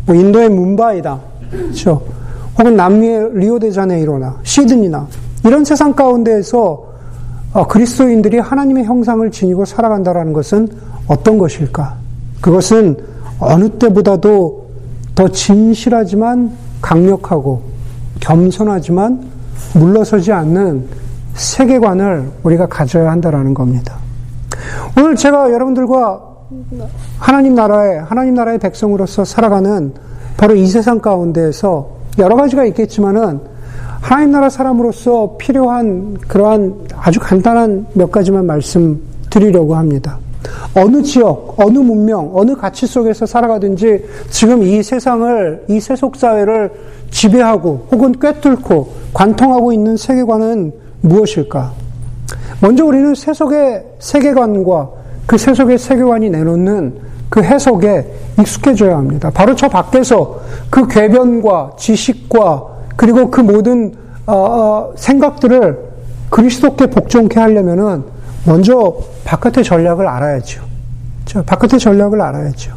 뭐 0.05 0.15
인도의 0.15 0.49
뭄바이다, 0.49 1.19
그렇죠? 1.49 2.03
혹은 2.59 2.75
남미의 2.75 3.31
리오데자네이로나, 3.33 4.35
시드니나, 4.43 5.07
이런 5.45 5.65
세상 5.65 5.93
가운데에서 5.93 6.61
어, 6.61 6.94
그리스도인들이 7.63 8.39
하나님의 8.39 8.83
형상을 8.83 9.29
지니고 9.31 9.63
살아간다는 9.65 10.33
것은 10.33 10.67
어떤 11.07 11.37
것일까? 11.37 11.95
그것은 12.41 12.97
어느 13.39 13.69
때보다도 13.69 14.65
더 15.15 15.27
진실하지만 15.29 16.51
강력하고 16.81 17.63
겸손하지만 18.19 19.25
물러서지 19.73 20.31
않는 20.31 20.85
세계관을 21.33 22.31
우리가 22.43 22.67
가져야 22.67 23.11
한다는 23.11 23.53
겁니다. 23.53 23.95
오늘 24.97 25.15
제가 25.15 25.51
여러분들과 25.51 26.21
하나님 27.17 27.55
나라의 27.55 28.01
하나님 28.03 28.35
나라의 28.35 28.59
백성으로서 28.59 29.25
살아가는 29.25 29.93
바로 30.37 30.55
이 30.55 30.65
세상 30.67 30.99
가운데에서 30.99 31.89
여러 32.19 32.35
가지가 32.35 32.65
있겠지만은 32.65 33.39
하나님 34.01 34.31
나라 34.31 34.49
사람으로서 34.49 35.35
필요한 35.37 36.15
그러한 36.27 36.87
아주 36.95 37.19
간단한 37.19 37.87
몇 37.93 38.11
가지만 38.11 38.45
말씀드리려고 38.45 39.75
합니다. 39.75 40.19
어느 40.75 41.01
지역, 41.01 41.55
어느 41.57 41.79
문명, 41.79 42.31
어느 42.33 42.55
가치 42.55 42.85
속에서 42.85 43.25
살아가든지 43.25 44.05
지금 44.29 44.61
이 44.63 44.83
세상을, 44.83 45.65
이 45.69 45.79
세속 45.79 46.17
사회를 46.17 46.71
지배하고 47.09 47.87
혹은 47.91 48.13
꿰뚫고 48.19 48.89
관통하고 49.13 49.71
있는 49.71 49.97
세계관은 49.97 50.71
무엇일까? 51.01 51.71
먼저 52.61 52.85
우리는 52.85 53.15
세속의 53.15 53.83
세계관과 53.99 54.89
그 55.25 55.37
세속의 55.37 55.77
세계관이 55.77 56.29
내놓는 56.29 56.93
그 57.29 57.41
해석에 57.41 58.05
익숙해져야 58.39 58.97
합니다. 58.97 59.31
바로 59.33 59.55
저 59.55 59.67
밖에서 59.67 60.39
그 60.69 60.87
궤변과 60.87 61.73
지식과 61.77 62.74
그리고 62.95 63.29
그 63.29 63.41
모든 63.41 63.93
어, 64.25 64.33
어, 64.33 64.93
생각들을 64.95 65.77
그리스도께 66.29 66.87
복종케 66.87 67.39
하려면은 67.39 68.03
먼저 68.45 68.97
바깥의 69.23 69.63
전략을 69.63 70.07
알아야죠. 70.07 70.63
바깥의 71.45 71.79
전략을 71.79 72.21
알아야죠. 72.21 72.71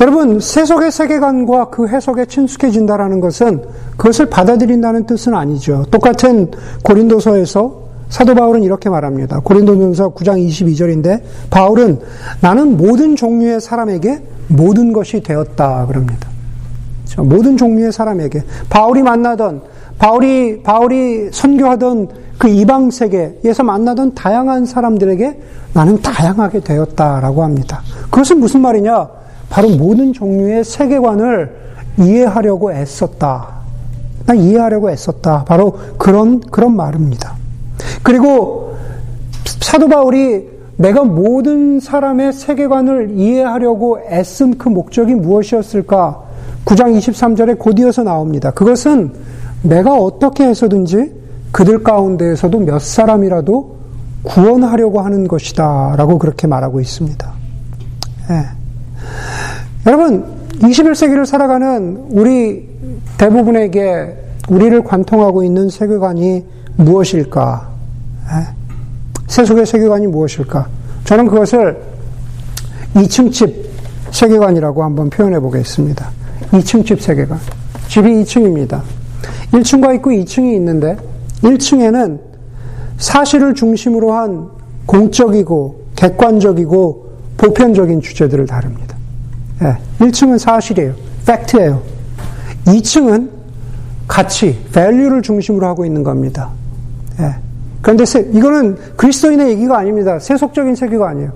여러분, 0.00 0.40
세속의 0.40 0.92
세계관과 0.92 1.70
그 1.70 1.88
해석에 1.88 2.26
친숙해진다라는 2.26 3.20
것은 3.20 3.62
그것을 3.96 4.26
받아들인다는 4.26 5.06
뜻은 5.06 5.34
아니죠. 5.34 5.86
똑같은 5.90 6.50
고린도서에서 6.82 7.86
사도 8.08 8.34
바울은 8.34 8.62
이렇게 8.62 8.88
말합니다. 8.90 9.40
고린도전서 9.40 10.10
9장 10.14 10.46
22절인데 10.46 11.22
바울은 11.50 12.00
나는 12.40 12.76
모든 12.76 13.16
종류의 13.16 13.60
사람에게 13.60 14.22
모든 14.48 14.92
것이 14.92 15.22
되었다 15.22 15.86
그럽니다. 15.86 16.28
모든 17.18 17.56
종류의 17.56 17.92
사람에게 17.92 18.42
바울이 18.68 19.02
만나던 19.02 19.62
바울이 19.98 20.62
바울이 20.62 21.30
선교하던 21.32 22.08
그 22.38 22.48
이방 22.48 22.90
세계에서 22.90 23.62
만나던 23.62 24.14
다양한 24.14 24.66
사람들에게 24.66 25.40
나는 25.72 26.00
다양하게 26.02 26.60
되었다라고 26.60 27.42
합니다. 27.42 27.80
그것은 28.10 28.40
무슨 28.40 28.60
말이냐? 28.60 29.08
바로 29.48 29.70
모든 29.70 30.12
종류의 30.12 30.64
세계관을 30.64 31.50
이해하려고 31.98 32.72
애썼다. 32.72 33.48
난 34.26 34.36
이해하려고 34.38 34.90
애썼다. 34.90 35.44
바로 35.44 35.78
그런 35.96 36.40
그런 36.40 36.76
말입니다. 36.76 37.34
그리고 38.02 38.74
사도 39.60 39.88
바울이 39.88 40.48
내가 40.76 41.04
모든 41.04 41.80
사람의 41.80 42.32
세계관을 42.32 43.12
이해하려고 43.16 43.98
애쓴 44.10 44.58
그 44.58 44.68
목적이 44.68 45.14
무엇이었을까? 45.14 46.25
9장 46.66 46.98
23절에 46.98 47.58
곧이어서 47.58 48.02
나옵니다. 48.02 48.50
그것은 48.50 49.12
내가 49.62 49.94
어떻게 49.94 50.44
해서든지 50.44 51.12
그들 51.52 51.82
가운데에서도 51.82 52.58
몇 52.58 52.80
사람이라도 52.82 53.76
구원하려고 54.24 55.00
하는 55.00 55.28
것이다. 55.28 55.94
라고 55.96 56.18
그렇게 56.18 56.46
말하고 56.48 56.80
있습니다. 56.80 57.32
예. 58.30 58.44
여러분, 59.86 60.24
21세기를 60.58 61.24
살아가는 61.24 62.06
우리 62.10 62.68
대부분에게 63.16 64.16
우리를 64.48 64.82
관통하고 64.82 65.44
있는 65.44 65.68
세계관이 65.68 66.44
무엇일까? 66.76 67.70
예. 68.32 68.46
세속의 69.28 69.66
세계관이 69.66 70.08
무엇일까? 70.08 70.66
저는 71.04 71.28
그것을 71.28 71.80
2층 72.94 73.30
집 73.30 73.70
세계관이라고 74.10 74.82
한번 74.82 75.10
표현해 75.10 75.38
보겠습니다. 75.38 76.10
2층 76.52 76.84
집 76.86 77.00
세계관. 77.00 77.38
집이 77.88 78.08
2층입니다. 78.08 78.82
1층과 79.52 79.94
있고 79.96 80.10
2층이 80.10 80.54
있는데 80.54 80.96
1층에는 81.42 82.18
사실을 82.98 83.54
중심으로 83.54 84.12
한 84.12 84.48
공적이고 84.86 85.86
객관적이고 85.96 87.06
보편적인 87.36 88.00
주제들을 88.00 88.46
다룹니다. 88.46 88.96
예, 89.62 89.76
1층은 90.04 90.38
사실이에요. 90.38 90.94
팩트예요. 91.26 91.82
2층은 92.66 93.30
가치, 94.06 94.58
value를 94.72 95.22
중심으로 95.22 95.66
하고 95.66 95.84
있는 95.84 96.02
겁니다. 96.02 96.50
예. 97.20 97.34
그런데 97.82 98.04
세, 98.04 98.20
이거는 98.32 98.76
그리스도인의 98.96 99.50
얘기가 99.50 99.78
아닙니다. 99.78 100.18
세속적인 100.18 100.74
세계가 100.74 101.08
아니에요. 101.08 101.32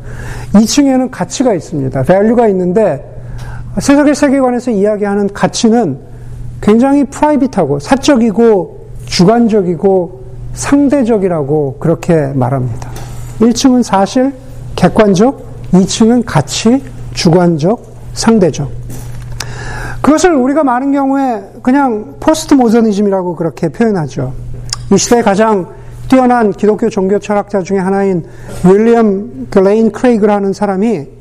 2층에는 0.52 1.10
가치가 1.10 1.54
있습니다. 1.54 2.02
value가 2.02 2.48
있는데 2.48 3.19
세속의 3.78 4.14
세계관에서 4.14 4.70
이야기하는 4.72 5.32
가치는 5.32 5.98
굉장히 6.60 7.04
프라이빗하고 7.04 7.78
사적이고 7.78 8.88
주관적이고 9.06 10.20
상대적이라고 10.54 11.78
그렇게 11.78 12.32
말합니다. 12.34 12.90
1층은 13.38 13.82
사실, 13.82 14.32
객관적, 14.76 15.70
2층은 15.72 16.24
가치, 16.26 16.82
주관적, 17.14 17.82
상대적. 18.12 18.70
그것을 20.02 20.34
우리가 20.34 20.64
많은 20.64 20.92
경우에 20.92 21.42
그냥 21.62 22.16
포스트 22.20 22.54
모더니즘이라고 22.54 23.36
그렇게 23.36 23.68
표현하죠. 23.68 24.32
이 24.92 24.98
시대에 24.98 25.22
가장 25.22 25.68
뛰어난 26.08 26.52
기독교 26.52 26.88
종교 26.88 27.18
철학자 27.18 27.62
중에 27.62 27.78
하나인 27.78 28.24
윌리엄 28.64 29.46
레인 29.50 29.92
크레이그라는 29.92 30.52
사람이 30.52 31.19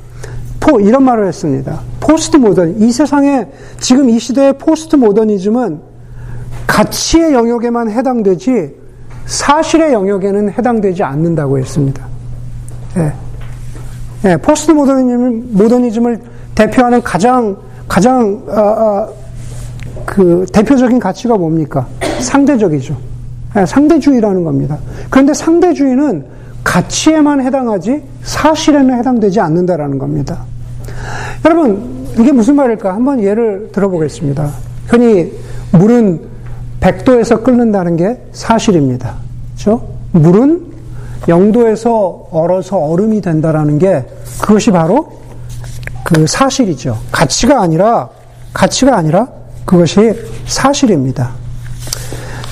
포 0.59 0.79
이런 0.79 1.03
말을 1.03 1.27
했습니다. 1.27 1.79
포스트 1.99 2.37
모던 2.37 2.79
이 2.79 2.91
세상에 2.91 3.47
지금 3.79 4.09
이 4.09 4.19
시대의 4.19 4.57
포스트 4.57 4.95
모더니즘은 4.95 5.79
가치의 6.67 7.33
영역에만 7.33 7.89
해당되지 7.89 8.75
사실의 9.25 9.93
영역에는 9.93 10.51
해당되지 10.51 11.03
않는다고 11.03 11.59
했습니다. 11.59 12.05
예. 12.97 13.13
예, 14.25 14.37
포스트 14.37 14.71
모더니즘, 14.71 15.49
모더니즘을 15.53 16.19
대표하는 16.55 17.01
가장 17.01 17.57
가장 17.87 18.43
어, 18.47 18.59
어, 18.59 19.09
그 20.05 20.45
대표적인 20.51 20.99
가치가 20.99 21.37
뭡니까? 21.37 21.87
상대적이죠. 22.19 22.95
네, 23.55 23.65
상대주의라는 23.65 24.43
겁니다. 24.43 24.77
그런데 25.09 25.33
상대주의는 25.33 26.25
가치에만 26.63 27.41
해당하지 27.41 28.03
사실에는 28.23 28.97
해당되지 28.97 29.39
않는다라는 29.39 29.97
겁니다. 29.97 30.43
여러분 31.45 32.07
이게 32.17 32.31
무슨 32.31 32.55
말일까? 32.55 32.93
한번 32.93 33.21
예를 33.21 33.69
들어보겠습니다. 33.71 34.51
흔히 34.87 35.31
물은 35.71 36.21
100도에서 36.81 37.43
끓는다는 37.43 37.95
게 37.95 38.17
사실입니다. 38.31 39.15
그렇죠? 39.53 39.87
물은 40.11 40.69
0도에서 41.27 42.25
얼어서 42.31 42.77
얼음이 42.77 43.21
된다라는 43.21 43.77
게 43.77 44.05
그것이 44.41 44.71
바로 44.71 45.19
그 46.03 46.25
사실이죠. 46.25 46.97
가치가 47.11 47.61
아니라, 47.61 48.09
가치가 48.53 48.97
아니라 48.97 49.27
그것이 49.65 50.13
사실입니다. 50.47 51.31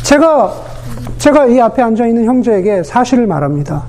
제가, 0.04 0.54
제가 1.18 1.48
이 1.48 1.60
앞에 1.60 1.82
앉아 1.82 2.06
있는 2.06 2.26
형제에게 2.26 2.84
사실을 2.84 3.26
말합니다. 3.26 3.84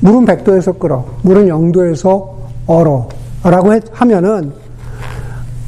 물은 0.00 0.24
100도에서 0.24 0.78
끓어. 0.78 1.04
물은 1.22 1.46
0도에서 1.46 2.28
얼어. 2.66 3.08
라고 3.44 3.72
하면은 3.92 4.52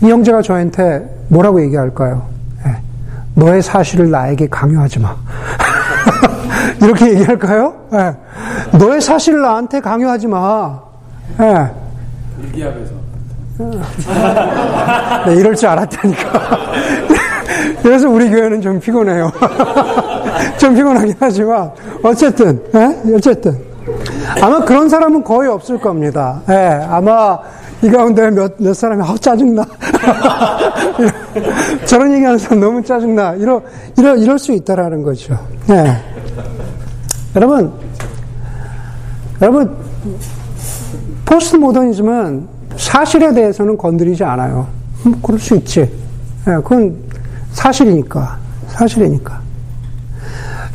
이 0.03 0.11
형제가 0.11 0.43
저한테 0.43 1.05
뭐라고 1.29 1.63
얘기할까요? 1.63 2.27
네. 2.65 2.77
너의 3.35 3.63
사실을 3.63 4.11
나에게 4.11 4.49
강요하지 4.49 4.99
마. 5.01 5.15
이렇게 6.83 7.11
얘기할까요? 7.15 7.75
네. 7.91 8.13
너의 8.79 9.01
사실을 9.01 9.43
나한테 9.43 9.81
강요하지 9.81 10.27
마. 10.27 10.81
네. 11.39 11.71
일기압에서. 12.43 13.01
네, 15.27 15.35
이럴 15.37 15.55
줄 15.55 15.69
알았다니까. 15.69 16.59
그래서 17.83 18.09
우리 18.09 18.31
교회는 18.31 18.63
좀 18.63 18.81
피곤해요. 18.81 19.31
좀 20.59 20.75
피곤하긴 20.75 21.15
하지만, 21.19 21.71
어쨌든, 22.03 22.63
예? 22.75 23.15
어쨌든. 23.15 23.70
아마 24.41 24.65
그런 24.65 24.89
사람은 24.89 25.25
거의 25.25 25.49
없을 25.51 25.79
겁니다. 25.79 26.41
예, 26.49 26.55
아마 26.89 27.39
이 27.83 27.89
가운데 27.89 28.31
몇, 28.31 28.55
몇 28.59 28.75
사람이, 28.75 29.03
아, 29.03 29.15
짜증나. 29.19 29.65
저런 31.87 32.13
얘기 32.13 32.25
하는 32.25 32.39
사람 32.39 32.61
너무 32.61 32.83
짜증나. 32.83 33.35
이러, 33.35 33.63
이러, 33.97 34.17
이럴 34.17 34.39
수 34.39 34.53
있다라는 34.53 35.03
거죠. 35.03 35.39
예. 35.71 35.97
여러분, 37.35 37.73
여러분, 39.41 39.75
포스트 41.25 41.57
모더니즘은 41.57 42.49
사실에 42.77 43.33
대해서는 43.33 43.79
건드리지 43.79 44.25
않아요. 44.25 44.67
음, 45.07 45.15
그럴 45.23 45.39
수 45.39 45.55
있지. 45.57 45.81
예, 45.81 46.53
그건 46.57 46.95
사실이니까. 47.53 48.39
사실이니까. 48.69 49.41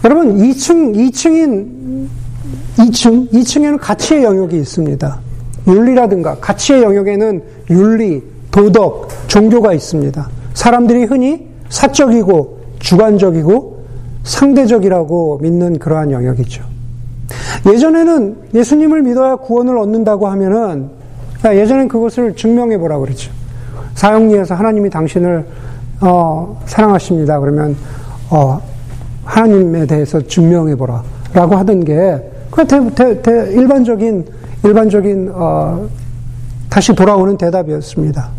여러분, 0.04 0.38
2층, 0.38 0.96
2층인, 0.96 1.76
2층, 2.78 3.32
2층에는 3.32 3.80
가치의 3.80 4.24
영역이 4.24 4.58
있습니다. 4.58 5.20
윤리라든가 5.68 6.36
가치의 6.36 6.84
영역에는 6.84 7.44
윤리, 7.70 8.22
도덕, 8.52 9.10
종교가 9.28 9.74
있습니다. 9.74 10.30
사람들이 10.54 11.06
흔히 11.06 11.48
사적이고 11.70 12.60
주관적이고 12.80 13.86
상대적이라고 14.24 15.40
믿는 15.42 15.80
그러한 15.80 16.12
영역이죠. 16.12 16.64
예전에는 17.66 18.36
예수님을 18.54 19.02
믿어야 19.04 19.36
구원을 19.38 19.78
얻는다고 19.78 20.28
하면은 20.28 20.90
예전엔 21.46 21.88
그것을 21.88 22.36
증명해 22.36 22.78
보라 22.78 23.00
그랬죠. 23.00 23.32
사형리에서 23.96 24.56
하나님이 24.56 24.90
당신을 24.90 25.46
어, 26.02 26.62
사랑하십니다. 26.66 27.40
그러면 27.40 27.76
어, 28.30 28.60
하나님에 29.24 29.86
대해서 29.86 30.22
증명해 30.22 30.76
보라라고 30.76 31.56
하던 31.56 31.84
게 31.84 32.32
그 32.56 32.66
대, 32.66 33.22
대, 33.22 33.52
일반적인 33.52 34.26
일반적인 34.64 35.32
어, 35.34 35.88
다시 36.70 36.96
돌아오는 36.96 37.38
대답이었습니다. 37.38 38.30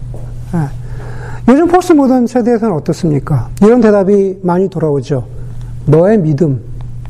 예. 0.55 1.53
요즘 1.53 1.69
포스트 1.69 1.93
모던 1.93 2.27
세대에서는 2.27 2.75
어떻습니까? 2.75 3.51
이런 3.61 3.83
대답이 3.83 4.39
많이 4.43 4.69
돌아오죠. 4.69 5.27
너의 5.85 6.19
믿음, 6.19 6.63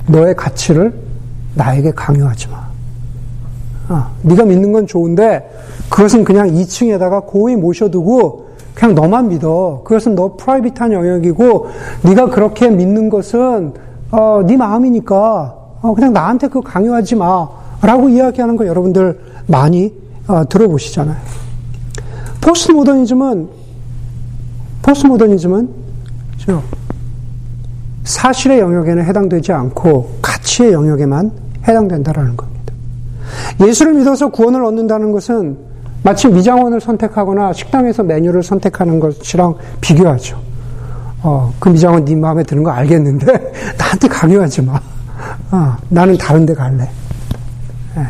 너의 0.09 0.35
가치를 0.35 0.93
나에게 1.55 1.93
강요하지 1.93 2.49
마. 2.49 2.67
아, 3.89 4.11
네가 4.23 4.45
믿는 4.45 4.73
건 4.73 4.89
좋은데 4.89 5.49
그것은 5.89 6.25
그냥 6.25 6.49
2층에다가 6.49 7.25
고이 7.25 7.55
모셔두고 7.55 8.49
그냥 8.75 8.97
너만 8.97 9.29
믿어. 9.29 9.83
그것은 9.85 10.17
너 10.17 10.35
private한 10.37 10.93
영역이고 10.93 11.69
네가 12.03 12.31
그렇게 12.31 12.69
믿는 12.69 13.09
것은 13.09 13.75
어, 14.11 14.43
네 14.45 14.57
마음이니까 14.57 15.66
어, 15.87 15.95
그냥 15.95 16.13
나한테 16.13 16.49
그 16.49 16.61
강요하지 16.61 17.15
마 17.15 17.49
라고 17.81 18.09
이야기하는 18.09 18.57
거 18.57 18.67
여러분들 18.67 19.21
많이 19.47 19.93
어, 20.27 20.49
들어보시잖아요. 20.49 21.17
포스트 22.41 22.73
모더니즘은 22.73 23.49
포스트 24.83 25.07
모더니즘은 25.07 25.69
그렇죠? 26.33 26.63
사실의 28.05 28.61
영역에는 28.61 29.05
해당되지 29.05 29.53
않고 29.53 30.19
가치의 30.23 30.73
영역에만 30.73 31.31
해당된다라는 31.67 32.37
겁니다. 32.37 32.73
예수를 33.61 33.95
믿어서 33.95 34.29
구원을 34.29 34.65
얻는다는 34.65 35.13
것은 35.13 35.57
마치 36.03 36.29
미장원을 36.29 36.81
선택하거나 36.81 37.53
식당에서 37.53 38.05
메뉴를 38.05 38.43
선택하는 38.43 39.01
것이랑 39.01 39.55
비교하죠. 39.81 40.39
어, 41.23 41.53
그 41.59 41.69
미장원 41.69 42.05
네 42.05 42.15
마음에 42.15 42.45
드는 42.45 42.63
거 42.63 42.71
알겠는데 42.71 43.53
나한테 43.79 44.09
강요하지 44.09 44.63
마. 44.63 44.81
어, 45.51 45.77
나는 45.89 46.17
다른 46.19 46.45
데 46.47 46.55
갈래. 46.55 46.89
네, 47.95 48.07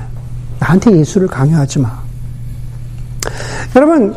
나한테 0.61 0.97
예수를 0.99 1.29
강요하지 1.29 1.81
마. 1.81 1.99
여러분, 3.75 4.15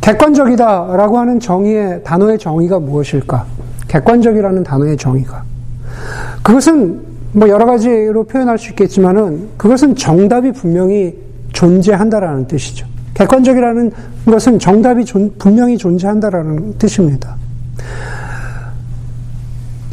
객관적이다라고 0.00 1.18
하는 1.18 1.40
정의의 1.40 2.02
단어의 2.04 2.38
정의가 2.38 2.78
무엇일까? 2.78 3.46
객관적이라는 3.88 4.62
단어의 4.62 4.96
정의가. 4.96 5.42
그것은 6.42 7.00
뭐 7.32 7.48
여러 7.48 7.66
가지로 7.66 8.24
표현할 8.24 8.58
수 8.58 8.70
있겠지만은 8.70 9.48
그것은 9.56 9.96
정답이 9.96 10.52
분명히 10.52 11.16
존재한다라는 11.52 12.46
뜻이죠. 12.46 12.86
객관적이라는 13.14 13.92
것은 14.26 14.58
정답이 14.58 15.04
존, 15.04 15.32
분명히 15.38 15.78
존재한다라는 15.78 16.76
뜻입니다. 16.78 17.36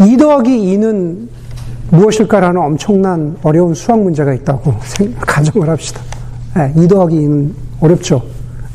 2 0.06 0.18
더하기 0.18 0.50
2는 0.50 1.28
무엇일까라는 1.92 2.62
엄청난 2.62 3.38
어려운 3.44 3.74
수학 3.74 4.00
문제가 4.00 4.34
있다고 4.34 4.74
가정을 5.20 5.70
합시다. 5.70 6.02
네, 6.56 6.74
2 6.76 6.88
더하기 6.88 7.16
2는 7.16 7.52
어렵죠. 7.80 8.24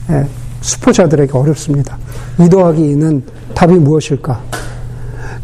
네, 0.09 0.25
수포자들에게 0.61 1.33
어렵습니다. 1.37 1.97
2 2.39 2.49
더하기 2.49 2.81
2는 2.95 3.23
답이 3.55 3.75
무엇일까? 3.75 4.41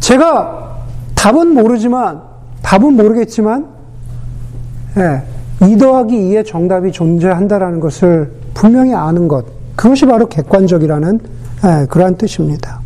제가 0.01 0.77
답은 1.15 1.55
모르지만, 1.55 2.21
답은 2.63 2.95
모르겠지만, 2.95 3.67
네, 4.95 5.23
2 5.67 5.77
더하기 5.79 6.15
2의 6.15 6.47
정답이 6.47 6.93
존재한다라는 6.93 7.81
것을 7.81 8.31
분명히 8.55 8.95
아는 8.95 9.29
것, 9.29 9.47
그것이 9.77 10.07
바로 10.07 10.29
객관적이라는 10.29 11.21
예, 11.65 11.87
그러한 11.87 12.17
뜻입니다. 12.17 12.81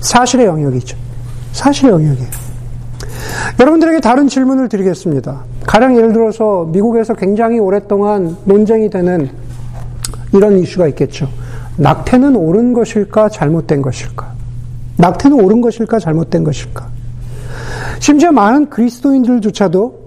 사실의 0.00 0.46
영역이죠. 0.46 0.96
사실의 1.52 1.92
영역이에요. 1.92 2.49
여러분들에게 3.58 4.00
다른 4.00 4.28
질문을 4.28 4.68
드리겠습니다. 4.68 5.44
가령 5.66 5.96
예를 5.96 6.12
들어서 6.12 6.64
미국에서 6.70 7.14
굉장히 7.14 7.58
오랫동안 7.58 8.36
논쟁이 8.44 8.90
되는 8.90 9.28
이런 10.32 10.58
이슈가 10.58 10.88
있겠죠. 10.88 11.28
낙태는 11.76 12.36
옳은 12.36 12.72
것일까, 12.72 13.28
잘못된 13.28 13.82
것일까? 13.82 14.32
낙태는 14.98 15.40
옳은 15.40 15.60
것일까, 15.60 15.98
잘못된 15.98 16.44
것일까? 16.44 16.88
심지어 18.00 18.32
많은 18.32 18.68
그리스도인들조차도 18.68 20.00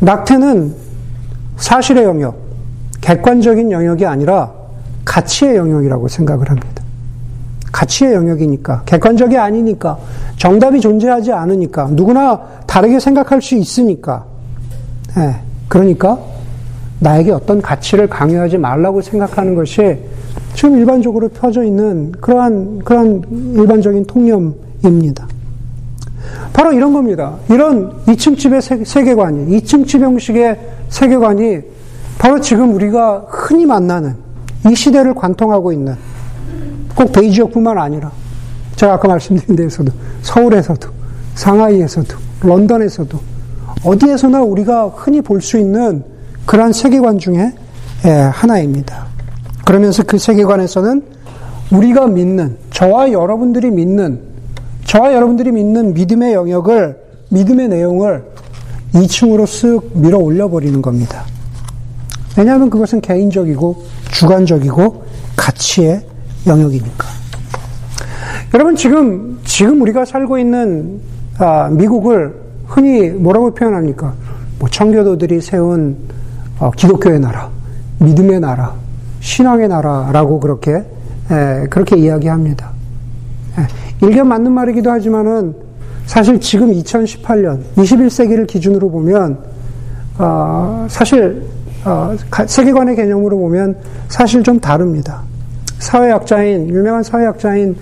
낙태는 0.00 0.74
사실의 1.56 2.04
영역, 2.04 2.36
객관적인 3.00 3.72
영역이 3.72 4.06
아니라 4.06 4.52
가치의 5.04 5.56
영역이라고 5.56 6.08
생각을 6.08 6.50
합니다. 6.50 6.77
가치의 7.72 8.14
영역이니까, 8.14 8.82
객관적이 8.84 9.36
아니니까, 9.36 9.98
정답이 10.36 10.80
존재하지 10.80 11.32
않으니까, 11.32 11.88
누구나 11.92 12.40
다르게 12.66 12.98
생각할 12.98 13.42
수 13.42 13.54
있으니까, 13.54 14.24
예, 15.16 15.36
그러니까 15.68 16.18
나에게 17.00 17.32
어떤 17.32 17.62
가치를 17.62 18.08
강요하지 18.08 18.58
말라고 18.58 19.00
생각하는 19.00 19.54
것이 19.54 19.98
지금 20.54 20.76
일반적으로 20.76 21.28
펴져 21.28 21.62
있는 21.62 22.12
그러한, 22.12 22.80
그러한 22.80 23.54
일반적인 23.54 24.04
통념입니다. 24.06 25.26
바로 26.52 26.72
이런 26.72 26.92
겁니다. 26.92 27.36
이런 27.48 27.92
2층 28.06 28.36
집의 28.36 28.60
세계관이, 28.84 29.60
2층 29.60 29.86
집 29.86 30.02
형식의 30.02 30.58
세계관이 30.88 31.60
바로 32.18 32.40
지금 32.40 32.74
우리가 32.74 33.26
흔히 33.28 33.64
만나는 33.64 34.16
이 34.68 34.74
시대를 34.74 35.14
관통하고 35.14 35.72
있는 35.72 35.94
꼭 36.98 37.12
베이지역뿐만 37.12 37.78
아니라 37.78 38.10
제가 38.74 38.94
아까 38.94 39.06
말씀드린 39.06 39.54
데에서도 39.54 39.92
서울에서도 40.22 40.88
상하이에서도 41.36 42.16
런던에서도 42.40 43.20
어디에서나 43.84 44.42
우리가 44.42 44.88
흔히 44.88 45.20
볼 45.20 45.40
수 45.40 45.58
있는 45.58 46.02
그러한 46.44 46.72
세계관 46.72 47.18
중에 47.18 47.52
예, 48.04 48.10
하나입니다. 48.10 49.06
그러면서 49.64 50.02
그 50.02 50.18
세계관에서는 50.18 51.02
우리가 51.70 52.08
믿는 52.08 52.56
저와 52.72 53.12
여러분들이 53.12 53.70
믿는 53.70 54.20
저와 54.84 55.14
여러분들이 55.14 55.52
믿는 55.52 55.94
믿음의 55.94 56.32
영역을 56.34 56.98
믿음의 57.28 57.68
내용을 57.68 58.24
2층으로 58.94 59.44
쓱 59.44 60.00
밀어 60.00 60.18
올려 60.18 60.48
버리는 60.48 60.82
겁니다. 60.82 61.24
왜냐하면 62.36 62.70
그것은 62.70 63.02
개인적이고 63.02 63.84
주관적이고 64.10 65.04
가치의 65.36 66.02
영역이니까. 66.46 67.06
여러분 68.54 68.76
지금 68.76 69.38
지금 69.44 69.82
우리가 69.82 70.04
살고 70.04 70.38
있는 70.38 71.00
아, 71.38 71.68
미국을 71.68 72.34
흔히 72.66 73.08
뭐라고 73.10 73.52
표현합니까? 73.52 74.14
뭐 74.58 74.68
청교도들이 74.68 75.40
세운 75.40 75.96
어, 76.58 76.70
기독교의 76.70 77.20
나라, 77.20 77.50
믿음의 77.98 78.40
나라, 78.40 78.74
신앙의 79.20 79.68
나라라고 79.68 80.40
그렇게 80.40 80.72
에, 81.30 81.66
그렇게 81.70 81.96
이야기합니다. 81.96 82.70
에, 83.58 84.06
일견 84.06 84.28
맞는 84.28 84.50
말이기도 84.52 84.90
하지만은 84.90 85.54
사실 86.06 86.40
지금 86.40 86.72
2018년 86.72 87.60
21세기를 87.76 88.46
기준으로 88.46 88.90
보면 88.90 89.38
어, 90.18 90.86
사실 90.88 91.42
어, 91.84 92.16
세계관의 92.46 92.96
개념으로 92.96 93.38
보면 93.38 93.76
사실 94.08 94.42
좀 94.42 94.58
다릅니다. 94.58 95.22
사회학자인 95.78 96.68
유명한 96.70 97.02
사회학자인 97.02 97.76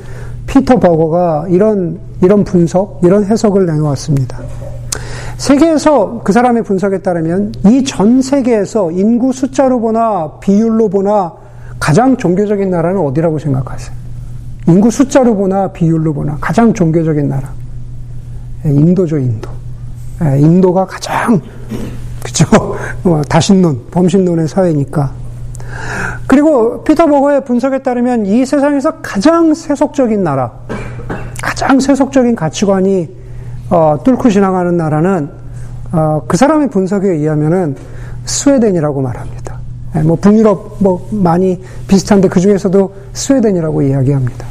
피터 0.47 0.79
버거가 0.79 1.47
이런 1.49 1.99
이런 2.23 2.45
분석, 2.45 3.01
이런 3.03 3.25
해석을 3.25 3.67
내놓았습니다. 3.67 4.39
세계에서 5.37 6.21
그 6.25 6.33
사람의 6.33 6.63
분석에 6.63 6.99
따르면 6.99 7.53
이 7.67 7.85
전 7.85 8.23
세계에서 8.23 8.91
인구 8.93 9.33
숫자로 9.33 9.81
보나 9.81 10.33
비율로 10.41 10.89
보나 10.89 11.33
가장 11.79 12.17
종교적인 12.17 12.71
나라는 12.71 13.01
어디라고 13.01 13.39
생각하세요? 13.39 13.95
인구 14.69 14.91
숫자로 14.91 15.37
보나 15.37 15.69
비율로 15.69 16.15
보나 16.15 16.39
가장 16.41 16.73
종교적인 16.73 17.29
나라. 17.29 17.51
예, 18.65 18.71
인도죠, 18.71 19.19
인도. 19.19 19.51
예, 20.25 20.39
인도가 20.41 20.87
가장 20.87 21.41
그죠? 22.23 22.47
뭐 23.05 23.23
다신론, 23.23 23.79
범신론의 23.91 24.49
사회니까. 24.49 25.13
그리고 26.27 26.83
피터 26.83 27.07
버거의 27.07 27.45
분석에 27.45 27.79
따르면 27.79 28.27
이 28.27 28.45
세상에서 28.45 29.01
가장 29.01 29.55
세속적인 29.55 30.23
나라, 30.23 30.53
가장 31.43 31.79
세속적인 31.79 32.35
가치관이 32.35 33.09
어, 33.71 33.99
뚫고 34.05 34.31
지나가는 34.31 34.77
나라는 34.77 35.31
어, 35.93 36.23
그 36.27 36.37
사람의 36.37 36.71
분석에 36.71 37.09
의하면은 37.09 37.77
스웨덴이라고 38.25 39.01
말합니다. 39.01 39.59
네, 39.95 40.03
뭐 40.03 40.17
북유럽 40.17 40.77
뭐 40.81 41.09
많이 41.11 41.61
비슷한데 41.89 42.29
그 42.29 42.41
중에서도 42.41 42.93
스웨덴이라고 43.13 43.83
이야기합니다. 43.83 44.47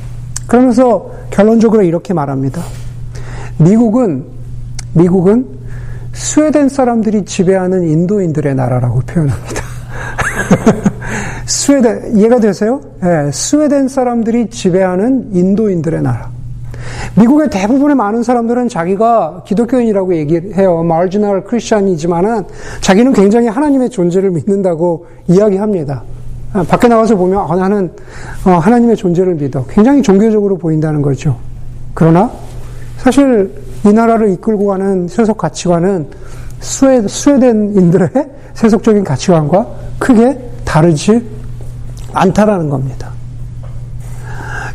그러면서 0.47 1.11
결론적으로 1.29 1.83
이렇게 1.83 2.13
말합니다. 2.13 2.61
미국은 3.57 4.25
미국은 4.93 5.45
스웨덴 6.13 6.69
사람들이 6.69 7.25
지배하는 7.25 7.83
인도인들의 7.87 8.55
나라라고 8.55 9.01
표현합니다. 9.01 9.61
스웨덴, 11.45 12.17
이해가 12.17 12.39
되세요? 12.39 12.81
네, 13.01 13.31
스웨덴 13.31 13.87
사람들이 13.87 14.49
지배하는 14.49 15.29
인도인들의 15.31 16.01
나라. 16.01 16.29
미국의 17.15 17.49
대부분의 17.49 17.95
많은 17.95 18.23
사람들은 18.23 18.67
자기가 18.67 19.43
기독교인이라고 19.45 20.15
얘기해요. 20.15 20.83
마르지널 20.83 21.43
크리스천이지만은 21.43 22.43
자기는 22.81 23.13
굉장히 23.13 23.47
하나님의 23.47 23.89
존재를 23.89 24.31
믿는다고 24.31 25.05
이야기합니다. 25.27 26.03
아, 26.53 26.63
밖에 26.63 26.87
나가서 26.87 27.15
보면 27.15 27.39
아, 27.39 27.55
나는 27.55 27.91
어, 28.45 28.51
하나님의 28.51 28.95
존재를 28.95 29.35
믿어. 29.35 29.65
굉장히 29.69 30.01
종교적으로 30.01 30.57
보인다는 30.57 31.01
거죠. 31.01 31.37
그러나 31.93 32.31
사실 32.97 33.51
이 33.85 33.93
나라를 33.93 34.29
이끌고 34.31 34.65
가는 34.65 35.07
세속 35.07 35.37
가치관은 35.37 36.07
스웨, 36.59 37.07
스웨덴인들의 37.07 38.09
세속적인 38.53 39.03
가치관과 39.03 39.67
크게 39.99 40.54
다르지 40.65 41.25
않다라는 42.13 42.69
겁니다. 42.69 43.11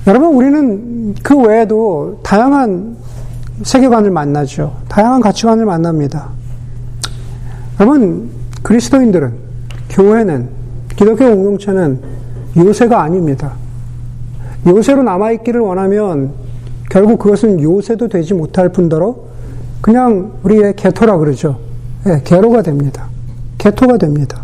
여러분, 0.07 0.35
우리는 0.35 1.15
그 1.23 1.37
외에도 1.37 2.21
다양한 2.23 2.97
세계관을 3.63 4.11
만나죠. 4.11 4.75
다양한 4.89 5.21
가치관을 5.21 5.67
만납니다. 5.67 6.29
여러분, 7.79 8.31
그리스도인들은, 8.63 9.35
교회는, 9.91 10.49
기독교 10.97 11.27
공동체는 11.27 12.01
요새가 12.57 13.03
아닙니다. 13.03 13.53
요새로 14.67 15.03
남아있기를 15.03 15.61
원하면 15.61 16.33
결국 16.91 17.19
그것은 17.19 17.61
요새도 17.63 18.09
되지 18.09 18.35
못할 18.35 18.71
뿐더러 18.71 19.17
그냥 19.81 20.33
우리의 20.43 20.75
개토라 20.77 21.17
그러죠. 21.19 21.59
네, 22.05 22.21
개로가 22.23 22.63
됩니다. 22.63 23.07
개토가 23.59 23.97
됩니다. 23.97 24.43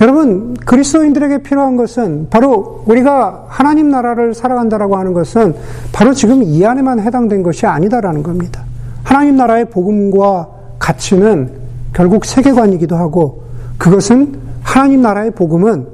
여러분, 0.00 0.54
그리스도인들에게 0.54 1.38
필요한 1.38 1.76
것은 1.76 2.28
바로 2.28 2.82
우리가 2.86 3.46
하나님 3.48 3.88
나라를 3.90 4.34
살아간다라고 4.34 4.96
하는 4.96 5.14
것은 5.14 5.54
바로 5.92 6.12
지금 6.12 6.42
이 6.42 6.64
안에만 6.64 7.00
해당된 7.00 7.42
것이 7.42 7.66
아니다라는 7.66 8.22
겁니다. 8.22 8.62
하나님 9.04 9.36
나라의 9.36 9.66
복음과 9.70 10.48
가치는 10.78 11.50
결국 11.94 12.26
세계관이기도 12.26 12.94
하고 12.96 13.44
그것은 13.78 14.38
하나님 14.62 15.00
나라의 15.00 15.30
복음은 15.30 15.86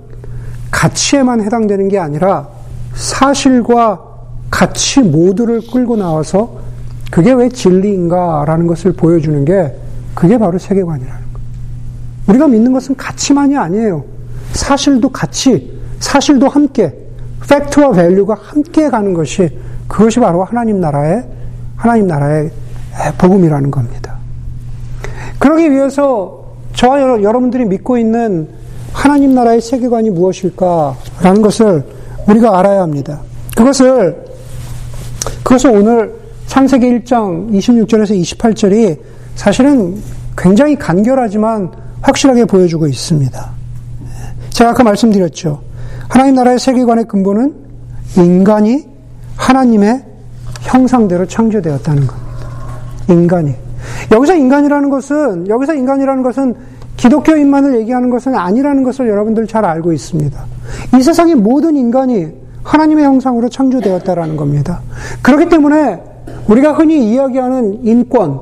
가치에만 0.73 1.43
해당되는 1.43 1.89
게 1.89 1.99
아니라 1.99 2.49
사실과 2.95 4.01
가치 4.51 5.01
모두를 5.01 5.61
끌고 5.71 5.97
나와서 5.97 6.59
그게 7.11 7.33
왜 7.33 7.49
진리인가라는 7.49 8.67
것을 8.67 8.95
보여주는 8.95 9.45
게 9.45 9.77
그게 10.15 10.39
바로 10.39 10.59
세계관이라는 10.59 11.13
거예요. 11.13 11.22
우리가 12.27 12.49
믿는 12.49 12.73
것은 12.73 12.97
가치만이 12.97 13.57
아니에요. 13.57 14.05
사실도 14.53 15.09
가치, 15.09 15.79
사실도 15.99 16.49
함께, 16.49 16.95
fact와 17.49 17.93
value가 17.93 18.37
함께 18.41 18.89
가는 18.89 19.13
것이 19.13 19.51
그것이 19.89 20.21
바로 20.21 20.45
하나님 20.45 20.81
나라의 20.81 21.25
하나님 21.77 22.07
나라의 22.07 22.51
복음이라는 23.19 23.71
겁니다. 23.71 24.17
그러기 25.39 25.71
위해서 25.71 26.45
저와 26.75 27.23
여러분들이 27.23 27.65
믿고 27.65 27.99
있는 27.99 28.49
하나님 28.93 29.35
나라의 29.35 29.61
세계관이 29.61 30.11
무엇일까라는 30.11 31.43
것을 31.43 31.85
우리가 32.29 32.59
알아야 32.59 32.83
합니다. 32.83 33.21
그것을 33.57 34.25
그것을 35.43 35.71
오늘 35.71 36.15
창세기 36.47 36.87
1장 36.87 37.51
26절에서 37.53 38.39
28절이 38.39 38.99
사실은 39.35 39.97
굉장히 40.37 40.77
간결하지만 40.77 41.71
확실하게 42.03 42.45
보여주고 42.45 42.87
있습니다. 42.87 43.51
제가 44.51 44.71
아까 44.71 44.83
말씀드렸죠. 44.83 45.63
하나님 46.09 46.35
나라의 46.35 46.59
세계관의 46.59 47.07
근본은 47.07 47.55
인간이 48.17 48.87
하나님의 49.37 50.05
형상대로 50.61 51.27
창조되었다는 51.27 52.07
겁니다. 52.07 52.49
인간이. 53.09 53.55
여기서 54.11 54.37
인간이라는 54.37 54.91
것은, 54.91 55.49
여기서 55.49 55.75
인간이라는 55.75 56.23
것은 56.23 56.55
기독교인만을 56.97 57.81
얘기하는 57.81 58.11
것은 58.11 58.35
아니라는 58.35 58.83
것을 58.85 59.09
여러분들 59.09 59.47
잘 59.47 59.65
알고 59.65 59.93
있습니다. 59.93 60.45
이 60.97 61.03
세상의 61.03 61.37
모든 61.37 61.77
인간이 61.77 62.29
하나님의 62.63 63.05
형상으로 63.05 63.49
창조되었다라는 63.49 64.37
겁니다. 64.37 64.83
그렇기 65.23 65.49
때문에 65.49 66.01
우리가 66.49 66.73
흔히 66.75 67.11
이야기하는 67.11 67.85
인권, 67.85 68.39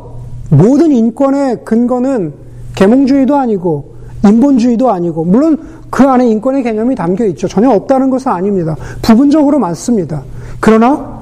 모든 0.51 0.91
인권의 0.91 1.65
근거는 1.65 2.35
계몽주의도 2.81 3.37
아니고 3.37 3.95
인본주의도 4.25 4.91
아니고, 4.91 5.25
물론 5.25 5.59
그 5.91 6.05
안에 6.05 6.29
인권의 6.29 6.63
개념이 6.63 6.95
담겨 6.95 7.25
있죠. 7.27 7.47
전혀 7.47 7.71
없다는 7.71 8.11
것은 8.11 8.33
아닙니다. 8.33 8.77
부분적으로 9.03 9.59
맞습니다. 9.59 10.23
그러나, 10.61 11.21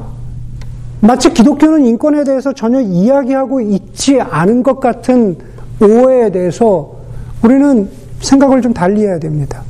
마치 1.00 1.32
기독교는 1.32 1.86
인권에 1.86 2.24
대해서 2.24 2.52
전혀 2.52 2.80
이야기하고 2.80 3.60
있지 3.60 4.20
않은 4.20 4.62
것 4.62 4.80
같은 4.80 5.36
오해에 5.80 6.30
대해서 6.30 6.96
우리는 7.42 7.88
생각을 8.20 8.62
좀 8.62 8.72
달리 8.72 9.02
해야 9.02 9.18
됩니다. 9.18 9.62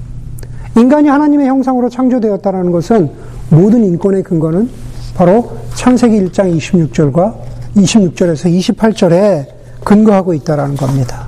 인간이 0.77 1.09
하나님의 1.09 1.49
형상으로 1.49 1.89
창조되었다는 1.91 2.71
것은 2.71 3.11
모든 3.51 3.85
인권의 3.85 4.23
근거는 4.23 4.71
바로 5.15 5.51
창세기 5.75 6.25
1장 6.27 6.57
26절과 6.57 7.35
26절에서 7.77 8.77
28절에 8.77 9.47
근거하고 9.85 10.33
있다는 10.33 10.77
겁니다. 10.77 11.27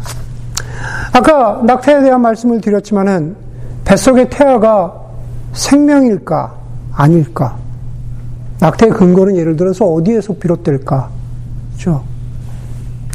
아까 1.12 1.60
낙태에 1.64 2.02
대한 2.02 2.20
말씀을 2.20 2.60
드렸지만은 2.60 3.36
뱃속의 3.84 4.30
태아가 4.30 4.94
생명일까 5.52 6.54
아닐까? 6.92 7.56
낙태의 8.60 8.92
근거는 8.92 9.36
예를 9.36 9.56
들어서 9.56 9.86
어디에서 9.86 10.34
비롯될까? 10.34 11.08
그죠? 11.72 12.04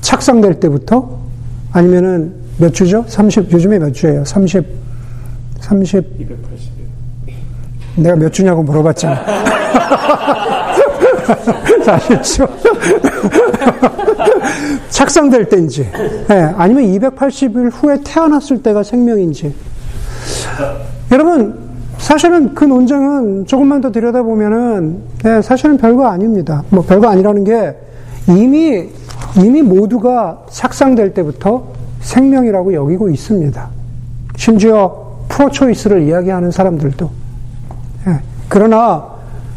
착상될 0.02 0.60
때부터 0.60 1.18
아니면은 1.72 2.34
몇 2.58 2.74
주죠? 2.74 3.04
30 3.08 3.52
요즘에 3.52 3.80
몇 3.80 3.94
주예요? 3.94 4.26
30 4.26 4.66
30 5.60 6.20
280일. 6.20 6.36
내가 7.96 8.16
몇 8.16 8.32
주냐고 8.32 8.62
물어봤잖아. 8.64 9.26
40주. 11.86 13.15
착상될 14.90 15.50
때인지, 15.50 15.90
네, 16.28 16.54
아니면 16.56 16.84
280일 16.84 17.72
후에 17.74 18.00
태어났을 18.04 18.62
때가 18.62 18.84
생명인지. 18.84 19.54
여러분, 21.12 21.66
사실은 21.98 22.54
그 22.54 22.66
논쟁은 22.66 23.46
조금만 23.46 23.82
더 23.82 23.92
들여다보면은, 23.92 25.02
네, 25.24 25.42
사실은 25.42 25.78
별거 25.78 26.08
아닙니다. 26.08 26.64
뭐 26.70 26.84
별거 26.84 27.08
아니라는 27.08 27.44
게 27.44 27.76
이미, 28.28 28.90
이미 29.38 29.62
모두가 29.62 30.46
착상될 30.50 31.14
때부터 31.14 31.64
생명이라고 32.02 32.74
여기고 32.74 33.10
있습니다. 33.10 33.70
심지어 34.36 35.06
프로초이스를 35.30 36.04
이야기하는 36.04 36.52
사람들도. 36.52 37.10
네, 38.06 38.20
그러나 38.48 39.04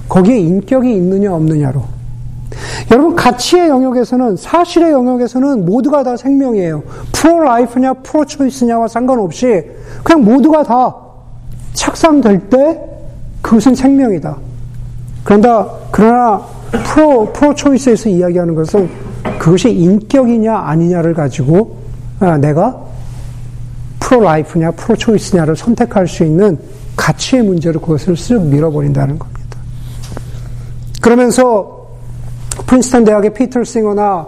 거기에 0.08 0.38
인격이 0.38 0.94
있느냐 0.96 1.34
없느냐로. 1.34 1.97
여러분 2.90 3.14
가치의 3.14 3.68
영역에서는 3.68 4.36
사실의 4.36 4.92
영역에서는 4.92 5.66
모두가 5.66 6.02
다 6.02 6.16
생명이에요. 6.16 6.82
pro-life냐 7.12 7.94
pro-choice냐와 7.94 8.88
상관없이 8.88 9.62
그냥 10.02 10.24
모두가 10.24 10.62
다 10.62 10.94
착상될 11.74 12.48
때 12.48 12.80
그것은 13.42 13.74
생명이다. 13.74 14.36
그런다 15.22 15.68
그러나 15.90 16.42
pro 16.70 17.30
pro-choice에서 17.32 18.08
이야기하는 18.08 18.54
것은 18.54 18.88
그것이 19.38 19.70
인격이냐 19.70 20.56
아니냐를 20.56 21.12
가지고 21.12 21.76
아, 22.20 22.38
내가 22.38 22.76
pro-life냐 24.00 24.70
pro-choice냐를 24.72 25.54
선택할 25.56 26.08
수 26.08 26.24
있는 26.24 26.58
가치의 26.96 27.42
문제로 27.42 27.80
그것을 27.80 28.14
쓱 28.14 28.40
밀어버린다는 28.46 29.18
겁니다. 29.18 29.58
그러면서 31.02 31.77
프린스턴 32.68 33.04
대학의 33.04 33.32
피터 33.32 33.64
싱어나 33.64 34.26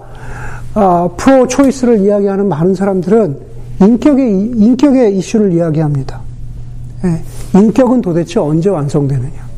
어, 0.75 1.15
프로 1.17 1.47
초이스를 1.47 2.01
이야기하는 2.01 2.49
많은 2.49 2.75
사람들은 2.75 3.39
인격의 3.81 4.53
인격의 4.57 5.19
이슈를 5.19 5.53
이야기합니다. 5.53 6.21
예, 7.05 7.23
인격은 7.59 8.01
도대체 8.01 8.41
언제 8.41 8.71
완성되느냐? 8.71 9.51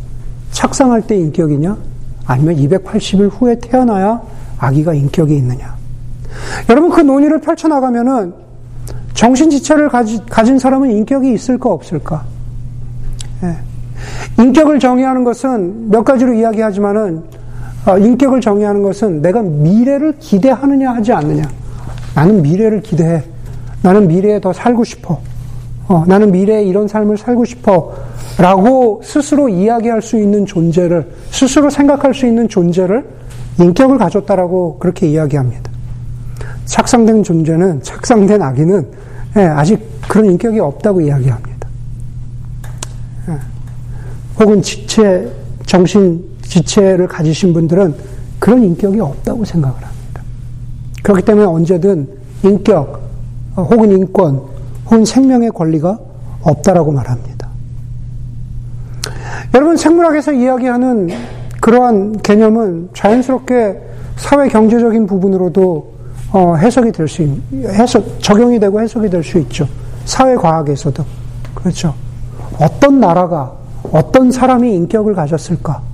착상할 0.50 1.02
때 1.02 1.16
인격이냐? 1.16 1.76
아니면 2.26 2.56
280일 2.56 3.30
후에 3.32 3.58
태어나야 3.60 4.20
아기가 4.58 4.94
인격이 4.94 5.36
있느냐? 5.36 5.76
여러분 6.68 6.90
그 6.90 7.00
논의를 7.00 7.40
펼쳐나가면은 7.40 8.32
정신 9.14 9.50
지체를 9.50 9.88
가지, 9.90 10.20
가진 10.26 10.58
사람은 10.58 10.90
인격이 10.90 11.32
있을까 11.32 11.70
없을까? 11.70 12.24
예. 13.44 13.56
인격을 14.42 14.80
정의하는 14.80 15.22
것은 15.22 15.90
몇 15.90 16.02
가지로 16.04 16.34
이야기하지만은 16.34 17.18
어, 17.18 17.41
인격을 17.86 18.40
정의하는 18.40 18.82
것은 18.82 19.22
내가 19.22 19.42
미래를 19.42 20.14
기대하느냐 20.18 20.92
하지 20.92 21.12
않느냐. 21.12 21.42
나는 22.14 22.42
미래를 22.42 22.82
기대해. 22.82 23.22
나는 23.82 24.06
미래에 24.06 24.40
더 24.40 24.52
살고 24.52 24.84
싶어. 24.84 25.20
어, 25.88 26.04
나는 26.06 26.30
미래에 26.30 26.62
이런 26.64 26.86
삶을 26.86 27.18
살고 27.18 27.44
싶어. 27.44 27.92
라고 28.38 29.00
스스로 29.04 29.48
이야기할 29.48 30.00
수 30.00 30.16
있는 30.16 30.46
존재를, 30.46 31.10
스스로 31.30 31.68
생각할 31.68 32.14
수 32.14 32.26
있는 32.26 32.48
존재를 32.48 33.04
인격을 33.58 33.98
가졌다라고 33.98 34.78
그렇게 34.78 35.08
이야기합니다. 35.08 35.70
착상된 36.64 37.22
존재는, 37.22 37.82
착상된 37.82 38.40
아기는 38.40 38.86
예, 39.36 39.42
아직 39.42 39.80
그런 40.08 40.26
인격이 40.26 40.60
없다고 40.60 41.00
이야기합니다. 41.00 41.52
혹은 44.38 44.62
지체, 44.62 45.30
정신 45.66 46.24
지체를 46.52 47.08
가지신 47.08 47.54
분들은 47.54 47.94
그런 48.38 48.62
인격이 48.62 49.00
없다고 49.00 49.44
생각을 49.44 49.74
합니다. 49.74 50.22
그렇기 51.02 51.22
때문에 51.22 51.46
언제든 51.46 52.06
인격, 52.42 53.00
혹은 53.56 53.90
인권, 53.90 54.42
혹은 54.84 55.04
생명의 55.04 55.50
권리가 55.50 55.98
없다라고 56.42 56.92
말합니다. 56.92 57.48
여러분, 59.54 59.76
생물학에서 59.76 60.32
이야기하는 60.32 61.08
그러한 61.60 62.20
개념은 62.20 62.90
자연스럽게 62.94 63.80
사회 64.16 64.48
경제적인 64.48 65.06
부분으로도 65.06 65.92
어, 66.32 66.56
해석이 66.56 66.92
될 66.92 67.08
수, 67.08 67.22
해석, 67.52 68.20
적용이 68.20 68.58
되고 68.58 68.80
해석이 68.80 69.08
될 69.08 69.22
수 69.22 69.38
있죠. 69.38 69.66
사회과학에서도. 70.04 71.04
그렇죠. 71.54 71.94
어떤 72.58 73.00
나라가 73.00 73.52
어떤 73.90 74.30
사람이 74.30 74.74
인격을 74.74 75.14
가졌을까? 75.14 75.91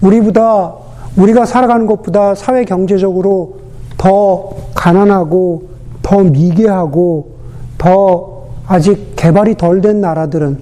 우리보다, 0.00 0.74
우리가 1.16 1.44
살아가는 1.44 1.86
것보다 1.86 2.34
사회 2.34 2.64
경제적으로 2.64 3.58
더 3.96 4.50
가난하고, 4.74 5.68
더 6.02 6.20
미개하고, 6.20 7.30
더 7.76 8.44
아직 8.66 9.14
개발이 9.16 9.56
덜 9.56 9.80
된 9.80 10.00
나라들은, 10.00 10.58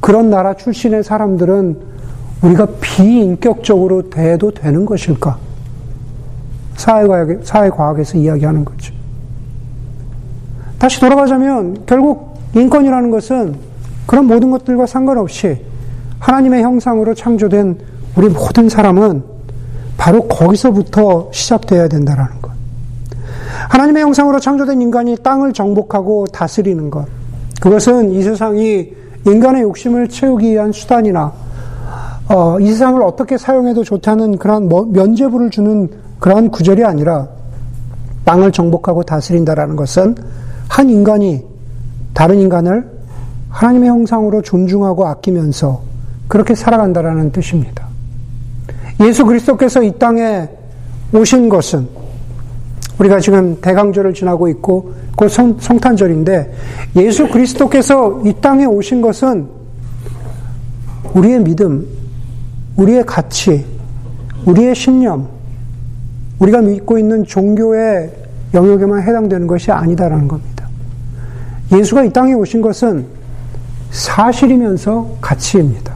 그런 0.00 0.30
나라 0.30 0.54
출신의 0.54 1.02
사람들은 1.04 1.78
우리가 2.42 2.66
비인격적으로 2.80 4.10
대도 4.10 4.52
되는 4.52 4.86
것일까? 4.86 5.38
사회과학, 6.76 7.40
사회과학에서 7.42 8.18
이야기하는 8.18 8.64
거죠. 8.64 8.94
다시 10.78 11.00
돌아가자면, 11.00 11.82
결국 11.84 12.38
인권이라는 12.54 13.10
것은 13.10 13.56
그런 14.06 14.26
모든 14.26 14.50
것들과 14.50 14.86
상관없이 14.86 15.60
하나님의 16.20 16.62
형상으로 16.62 17.14
창조된 17.14 17.78
우리 18.18 18.28
모든 18.28 18.68
사람은 18.68 19.22
바로 19.96 20.26
거기서부터 20.26 21.30
시작되어야 21.32 21.86
된다라는 21.86 22.42
것. 22.42 22.50
하나님의 23.68 24.02
형상으로 24.02 24.40
창조된 24.40 24.82
인간이 24.82 25.16
땅을 25.22 25.52
정복하고 25.52 26.26
다스리는 26.26 26.90
것. 26.90 27.06
그것은 27.60 28.10
이 28.10 28.22
세상이 28.24 28.92
인간의 29.24 29.62
욕심을 29.62 30.08
채우기 30.08 30.50
위한 30.50 30.72
수단이나 30.72 31.32
어, 32.28 32.58
이 32.58 32.66
세상을 32.66 33.00
어떻게 33.02 33.38
사용해도 33.38 33.84
좋다는 33.84 34.38
그런 34.38 34.68
면제부를 34.68 35.50
주는 35.50 35.88
그러한 36.18 36.50
구절이 36.50 36.84
아니라 36.84 37.28
땅을 38.24 38.50
정복하고 38.50 39.04
다스린다라는 39.04 39.76
것은 39.76 40.16
한 40.68 40.90
인간이 40.90 41.44
다른 42.14 42.40
인간을 42.40 42.84
하나님의 43.50 43.88
형상으로 43.90 44.42
존중하고 44.42 45.06
아끼면서 45.06 45.82
그렇게 46.26 46.56
살아간다라는 46.56 47.30
뜻입니다. 47.30 47.87
예수 49.00 49.24
그리스도께서 49.24 49.82
이 49.82 49.92
땅에 49.98 50.48
오신 51.12 51.48
것은 51.48 51.88
우리가 52.98 53.20
지금 53.20 53.60
대강절을 53.60 54.12
지나고 54.12 54.48
있고 54.48 54.92
곧 55.16 55.28
성, 55.28 55.56
성탄절인데 55.58 56.52
예수 56.96 57.28
그리스도께서 57.28 58.22
이 58.24 58.34
땅에 58.40 58.64
오신 58.64 59.00
것은 59.00 59.48
우리의 61.14 61.40
믿음, 61.40 61.86
우리의 62.76 63.04
가치, 63.06 63.64
우리의 64.44 64.74
신념, 64.74 65.28
우리가 66.40 66.60
믿고 66.60 66.98
있는 66.98 67.24
종교의 67.24 68.12
영역에만 68.54 69.02
해당되는 69.02 69.46
것이 69.46 69.70
아니다라는 69.70 70.28
겁니다. 70.28 70.68
예수가 71.72 72.04
이 72.04 72.12
땅에 72.12 72.32
오신 72.34 72.62
것은 72.62 73.06
사실이면서 73.90 75.16
가치입니다. 75.20 75.94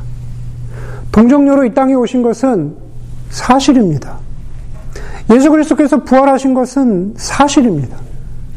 동정녀로 1.11 1.65
이 1.65 1.75
땅에 1.75 1.95
오신 1.95 2.23
것은 2.23 2.82
사실입니다. 3.33 4.19
예수 5.31 5.51
그리스도께서 5.51 6.05
부활하신 6.05 6.55
것은 6.55 7.15
사실입니다. 7.17 7.97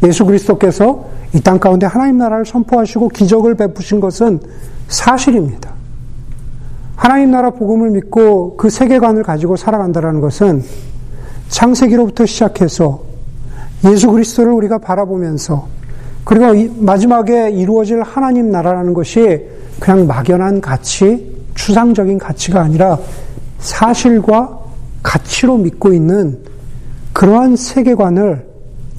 예수 0.04 0.26
그리스도께서 0.26 1.06
이 1.34 1.40
땅 1.42 1.60
가운데 1.60 1.86
하나님 1.86 2.18
나라를 2.18 2.46
선포하시고 2.46 3.10
기적을 3.10 3.56
베푸신 3.56 4.00
것은 4.00 4.40
사실입니다. 4.88 5.72
하나님 6.96 7.32
나라 7.32 7.50
복음을 7.50 7.90
믿고 7.90 8.56
그 8.58 8.70
세계관을 8.70 9.24
가지고 9.24 9.56
살아간다는 9.56 10.22
것은 10.22 10.64
창세기로부터 11.50 12.26
시작해서 12.26 13.02
예수 13.86 14.10
그리스도를 14.12 14.52
우리가 14.54 14.78
바라보면서 14.78 15.68
그리고 16.24 16.74
마지막에 16.84 17.50
이루어질 17.52 18.02
하나님 18.02 18.50
나라라는 18.50 18.94
것이 18.94 19.46
그냥 19.80 20.08
막연한 20.08 20.62
가치, 20.62 21.36
추상적인 21.54 22.18
가치가 22.18 22.62
아니라 22.62 22.98
사실과 23.60 24.65
가치로 25.06 25.58
믿고 25.58 25.94
있는 25.94 26.40
그러한 27.14 27.56
세계관을 27.56 28.44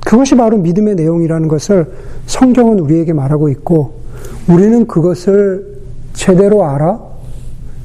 그것이 0.06 0.36
바로 0.36 0.56
믿음의 0.56 0.94
내용이라는 0.94 1.48
것을 1.48 1.92
성경은 2.26 2.78
우리에게 2.78 3.12
말하고 3.12 3.48
있고 3.48 4.00
우리는 4.48 4.86
그것을 4.86 5.80
제대로 6.14 6.64
알아? 6.64 7.00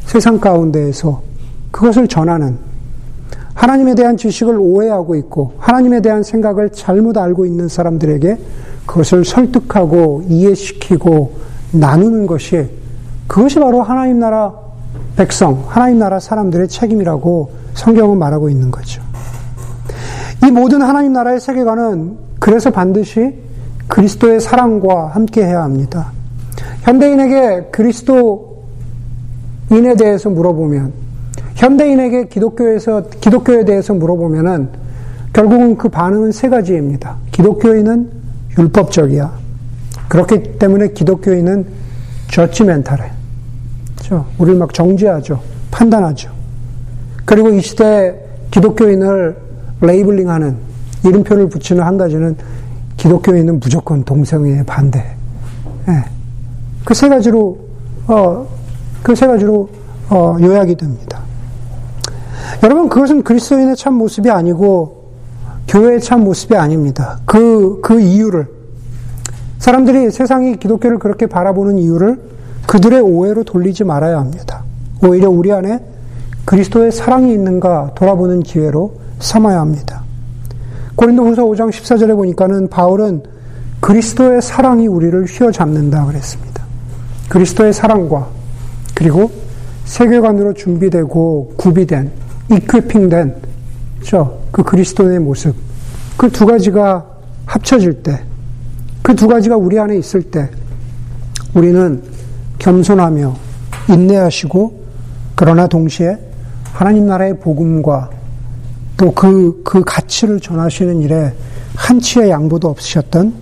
세상 0.06 0.40
가운데에서 0.40 1.24
그것을 1.72 2.08
전하는 2.08 2.58
하나님에 3.56 3.96
대한 3.96 4.16
지식을 4.18 4.56
오해하고 4.58 5.16
있고 5.16 5.54
하나님에 5.58 6.02
대한 6.02 6.22
생각을 6.22 6.70
잘못 6.70 7.18
알고 7.18 7.48
있는 7.48 7.68
사람들에게 7.68 8.38
그것을 8.86 9.26
설득하고 9.26 10.24
이해시키고 10.28 11.34
나누는 11.72 12.28
것이 12.28 12.70
그것이 13.28 13.60
바로 13.60 13.82
하나님 13.82 14.20
나라 14.20 14.54
백성, 15.16 15.64
하나님 15.68 15.98
나라 15.98 16.20
사람들의 16.20 16.68
책임이라고 16.68 17.61
성경은 17.82 18.20
말하고 18.20 18.48
있는 18.50 18.70
거죠. 18.70 19.02
이 20.46 20.52
모든 20.52 20.84
하나님 20.84 21.14
나라의 21.14 21.40
세계관은 21.40 22.16
그래서 22.40 22.70
반드시 22.70 23.34
그리스도의 23.88 24.40
사랑과 24.40 25.08
함께 25.08 25.44
해야 25.44 25.64
합니다. 25.64 26.12
현대인에게 26.84 27.70
그리스도인에 27.72 28.36
대해서 29.98 30.30
물어보면, 30.30 30.94
현대인에게 31.56 32.28
기독교에서, 32.28 33.10
기독교에 33.20 33.66
대해서 33.66 33.96
물어보면은 33.96 34.70
결국은 35.34 35.76
그 35.76 35.90
반응은 35.90 36.32
세 36.32 36.50
가지입니다. 36.50 37.16
기독교인은 37.32 38.12
율법적이야. 38.60 39.32
그렇기 40.08 40.60
때문에 40.60 40.90
기독교인은 40.90 41.66
저치멘탈해. 42.30 43.12
그렇죠? 43.96 44.26
우리를 44.38 44.60
막 44.60 44.72
정죄하죠. 44.72 45.40
판단하죠. 45.72 46.41
그리고 47.32 47.48
이 47.48 47.62
시대 47.62 48.14
기독교인을 48.52 49.38
레이블링하는 49.80 50.58
이름표를 51.06 51.48
붙이는 51.48 51.82
한 51.82 51.98
가지는 51.98 52.36
기독교인은 52.98 53.62
무조건 53.62 54.04
동성애에 54.04 54.64
반대. 54.64 55.16
네. 55.88 56.04
그세 56.84 57.08
가지로 57.08 57.58
어, 58.08 58.46
그 59.02 59.16
세 59.16 59.28
가지로 59.28 59.70
어, 60.10 60.36
요약이 60.42 60.76
됩니다. 60.76 61.22
여러분 62.64 62.90
그것은 62.90 63.24
그리스도인의 63.24 63.78
참 63.78 63.94
모습이 63.94 64.30
아니고 64.30 65.14
교회의 65.70 66.02
참 66.02 66.26
모습이 66.26 66.58
아닙니다. 66.58 67.22
그, 67.24 67.80
그 67.82 68.02
이유를 68.02 68.46
사람들이 69.60 70.12
세상이 70.12 70.58
기독교를 70.58 71.00
그렇게 71.00 71.28
바라보는 71.28 71.78
이유를 71.80 72.20
그들의 72.68 73.00
오해로 73.00 73.46
돌리지 73.46 73.86
말아야 73.86 74.20
합니다. 74.20 74.66
오히려 75.02 75.30
우리 75.30 75.54
안에 75.54 75.80
그리스도의 76.46 76.92
사랑이 76.92 77.32
있는가 77.34 77.92
돌아보는 77.96 78.42
기회로 78.42 78.94
삼아야 79.20 79.60
합니다. 79.60 80.04
고린도후서 80.96 81.44
5장 81.46 81.70
14절에 81.70 82.16
보니까는 82.16 82.70
바울은 82.70 83.24
그리스도의 83.80 84.42
사랑이 84.42 84.88
우리를 84.88 85.26
휘어잡는다 85.26 86.06
그랬습니다. 86.06 86.64
그리스도의 87.30 87.74
사랑과 87.74 88.28
그리고 88.94 89.32
세계관으로 89.86 90.54
준비되고 90.54 91.54
구비된 91.58 92.12
이퀴핑된 92.52 93.36
그 94.52 94.64
그리스도의 94.64 95.20
모습 95.20 95.56
그 96.18 96.30
두 96.30 96.46
가지가 96.46 97.06
합쳐질 97.46 98.04
때 98.04 98.32
그 99.04 99.16
두 99.16 99.28
가지가 99.28 99.58
우리 99.58 99.80
안에 99.80 99.98
있을 99.98 100.22
때 100.24 100.50
우리는 101.54 102.02
겸손하며 102.60 103.36
인내하시고 103.90 104.82
그러나 105.36 105.68
동시에 105.68 106.18
하나님 106.74 107.08
나라의 107.08 107.40
복음과 107.40 108.10
또 108.98 109.12
그, 109.14 109.62
그 109.64 109.84
가치를 109.84 110.40
전하시는 110.40 111.02
일에 111.02 111.34
한치의 111.76 112.30
양보도 112.30 112.70
없으셨던 112.70 113.34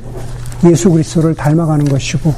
예수 0.66 0.90
그리스도를 0.90 1.36
닮아가는 1.36 1.86
것이고 1.86 2.34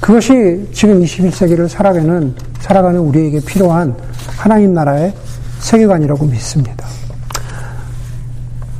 그것이 0.00 0.68
지금 0.72 1.00
21세기를 1.02 1.68
살아가는, 1.68 2.34
살아가는 2.60 3.00
우리에게 3.00 3.40
필요한 3.40 3.96
하나님 4.36 4.74
나라의 4.74 5.14
세계관이라고 5.60 6.26
믿습니다. 6.26 6.86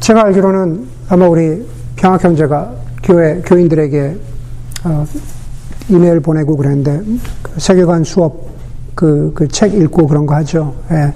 제가 0.00 0.26
알기로는 0.26 0.86
아마 1.08 1.26
우리 1.26 1.66
평학 1.96 2.22
형제가 2.22 2.72
교회, 3.02 3.40
교인들에게 3.40 4.16
어, 4.84 5.06
이메일 5.88 6.20
보내고 6.20 6.56
그랬는데 6.56 7.02
그 7.42 7.58
세계관 7.58 8.04
수업 8.04 8.54
그, 8.94 9.32
그 9.34 9.48
책 9.48 9.74
읽고 9.74 10.06
그런 10.06 10.26
거 10.26 10.34
하죠. 10.36 10.74
예. 10.90 11.12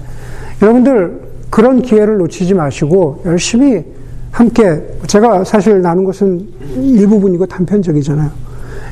여러분들 0.61 1.19
그런 1.49 1.81
기회를 1.81 2.17
놓치지 2.17 2.53
마시고 2.53 3.23
열심히 3.25 3.83
함께 4.31 4.81
제가 5.07 5.43
사실 5.43 5.81
나눈 5.81 6.03
것은 6.05 6.47
일부분이고 6.77 7.45
단편적이잖아요. 7.47 8.29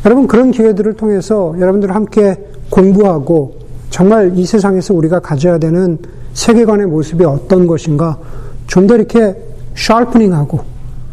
여러분 0.06 0.28
그런 0.28 0.52
기회들을 0.52 0.94
통해서 0.94 1.56
여러분들 1.60 1.94
함께 1.94 2.36
공부하고 2.70 3.56
정말 3.90 4.38
이 4.38 4.46
세상에서 4.46 4.94
우리가 4.94 5.20
가져야 5.20 5.58
되는 5.58 5.98
세계관의 6.34 6.88
모습이 6.88 7.24
어떤 7.24 7.68
것인가 7.68 8.18
좀 8.68 8.88
더 8.88 8.96
이렇게 8.96 9.36
샤프닝하고 9.76 10.60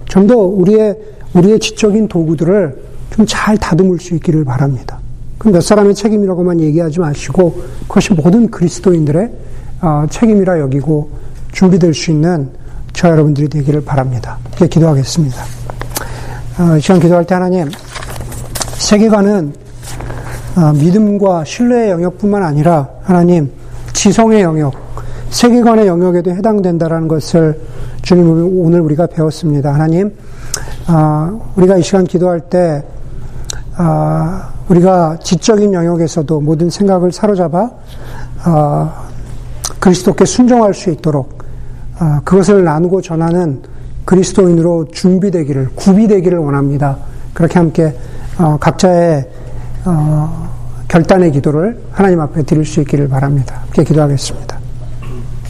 좀 0.06 0.26
더 0.26 0.36
우리의 0.38 0.96
우리의 1.34 1.58
지적인 1.60 2.08
도구들을 2.08 2.76
좀 3.10 3.26
잘 3.26 3.56
다듬을 3.58 3.98
수 4.00 4.14
있기를 4.14 4.44
바랍니다. 4.44 4.98
몇 5.44 5.60
사람의 5.60 5.94
책임이라고만 5.94 6.60
얘기하지 6.60 7.00
마시고 7.00 7.62
그것이 7.86 8.14
모든 8.14 8.50
그리스도인들의 8.50 9.24
어, 9.24 9.43
책임이라 10.10 10.60
여기고 10.60 11.10
준비될 11.52 11.94
수 11.94 12.10
있는 12.10 12.50
저 12.92 13.08
여러분들이 13.08 13.48
되기를 13.48 13.84
바랍니다. 13.84 14.38
이제 14.54 14.66
기도하겠습니다. 14.68 15.36
어, 16.58 16.78
시간 16.78 17.00
기도할 17.00 17.24
때 17.24 17.34
하나님 17.34 17.68
세계관은 18.78 19.52
어, 20.56 20.72
믿음과 20.72 21.44
신뢰의 21.44 21.90
영역뿐만 21.90 22.42
아니라 22.44 22.88
하나님 23.02 23.50
지성의 23.92 24.42
영역, 24.42 24.74
세계관의 25.30 25.86
영역에도 25.86 26.30
해당된다라는 26.30 27.08
것을 27.08 27.60
주님 28.02 28.60
오늘 28.60 28.80
우리가 28.80 29.06
배웠습니다. 29.06 29.72
하나님 29.72 30.14
우리가 31.56 31.78
이 31.78 31.82
시간 31.82 32.04
기도할 32.04 32.40
때 32.40 32.84
우리가 34.68 35.18
지적인 35.22 35.72
영역에서도 35.72 36.40
모든 36.40 36.70
생각을 36.70 37.12
사로잡아 37.12 37.70
어, 38.46 38.92
그리스도께 39.84 40.24
순종할 40.24 40.72
수 40.72 40.88
있도록 40.88 41.44
어, 42.00 42.20
그것을 42.24 42.64
나누고 42.64 43.02
전하는 43.02 43.60
그리스도인으로 44.06 44.86
준비되기를 44.90 45.72
구비되기를 45.74 46.38
원합니다. 46.38 46.96
그렇게 47.34 47.58
함께 47.58 47.94
어, 48.38 48.56
각자의 48.58 49.28
결단의 50.88 51.32
기도를 51.32 51.78
하나님 51.90 52.18
앞에 52.20 52.44
드릴 52.44 52.64
수 52.64 52.80
있기를 52.80 53.10
바랍니다. 53.10 53.60
함께 53.60 53.84
기도하겠습니다. 53.84 54.63